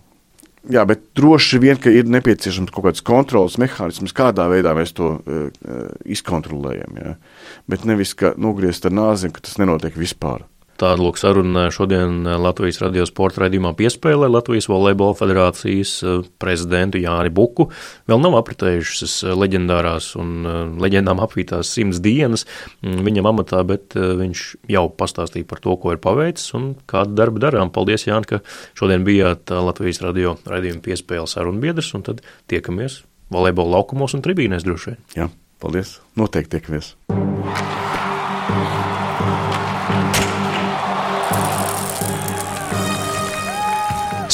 Jā, 0.70 0.84
bet 0.90 1.06
droši 1.16 1.62
vien, 1.62 1.78
ka 1.80 1.94
ir 1.94 2.10
nepieciešams 2.10 2.74
kaut 2.74 2.90
kāds 2.90 3.06
kontrols 3.06 3.56
mehānisms, 3.62 4.14
kādā 4.18 4.50
veidā 4.52 4.74
mēs 4.78 4.92
to 4.98 5.16
uh, 5.16 5.48
izkontrolējam. 6.10 6.98
Jā. 7.00 7.18
Bet 7.70 7.86
nevis, 7.88 8.12
ka 8.18 8.34
nogriezt 8.38 8.90
ar 8.90 8.98
nāzi, 8.98 9.32
ka 9.34 9.46
tas 9.46 9.62
nenotiek 9.62 9.96
vispār. 9.98 10.49
Tāda 10.80 11.04
lūk 11.04 11.18
saruna 11.20 11.66
šodien 11.76 12.22
Latvijas 12.40 12.78
radio 12.80 13.04
sporta 13.08 13.44
raidījumā 13.44 13.74
piespēlē 13.76 14.30
Latvijas 14.32 14.70
volejbola 14.72 15.18
federācijas 15.20 15.92
eh, 16.08 16.22
prezidentu 16.40 17.02
Jāni 17.02 17.34
Buku. 17.36 17.66
Vēl 18.08 18.22
nav 18.24 18.38
apritējušas 18.40 19.18
leģendārās 19.36 20.14
un 20.20 20.32
eh, 20.48 20.62
leģendām 20.86 21.20
apvītās 21.26 21.74
simts 21.76 22.00
dienas 22.06 22.46
mm, 22.80 23.02
viņam 23.10 23.28
amatā, 23.34 23.60
bet 23.68 23.98
eh, 24.00 24.14
viņš 24.22 24.46
jau 24.72 24.86
pastāstīja 25.02 25.50
par 25.50 25.60
to, 25.66 25.76
ko 25.84 25.92
ir 25.96 26.00
paveicis 26.04 26.56
un 26.56 26.72
kādu 26.88 27.18
darbu 27.20 27.44
darām. 27.44 27.74
Paldies, 27.76 28.08
Jāni, 28.08 28.30
ka 28.30 28.40
šodien 28.80 29.04
bijāt 29.08 29.52
Latvijas 29.52 30.00
radio 30.06 30.38
raidījuma 30.48 30.86
piespēle 30.86 31.28
sarunbiedrs, 31.28 31.92
un 32.00 32.08
tad 32.08 32.24
tiekamies 32.48 33.02
volejbola 33.36 33.82
laukumos 33.82 34.16
un 34.16 34.24
tribīnēs 34.24 34.64
droši 34.64 34.94
vien. 34.94 35.04
Jā, 35.18 35.28
paldies. 35.60 35.98
Noteikti 36.16 36.56
tiekamies. 36.56 36.96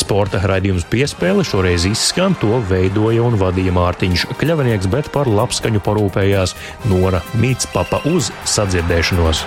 Sporta 0.06 0.38
raidījums 0.46 0.84
piespēle 0.86 1.42
šoreiz 1.42 1.88
izskan, 1.90 2.36
to 2.38 2.60
veidoja 2.70 3.24
un 3.26 3.40
vadīja 3.42 3.74
Mārtiņš 3.74 4.28
Kļavinieks, 4.38 4.86
bet 4.94 5.10
par 5.16 5.26
labskaņu 5.26 5.82
parūpējās 5.88 6.54
Nora 6.92 7.24
Mītspapa 7.42 8.04
uz 8.14 8.30
sadzirdēšanos. 8.54 9.42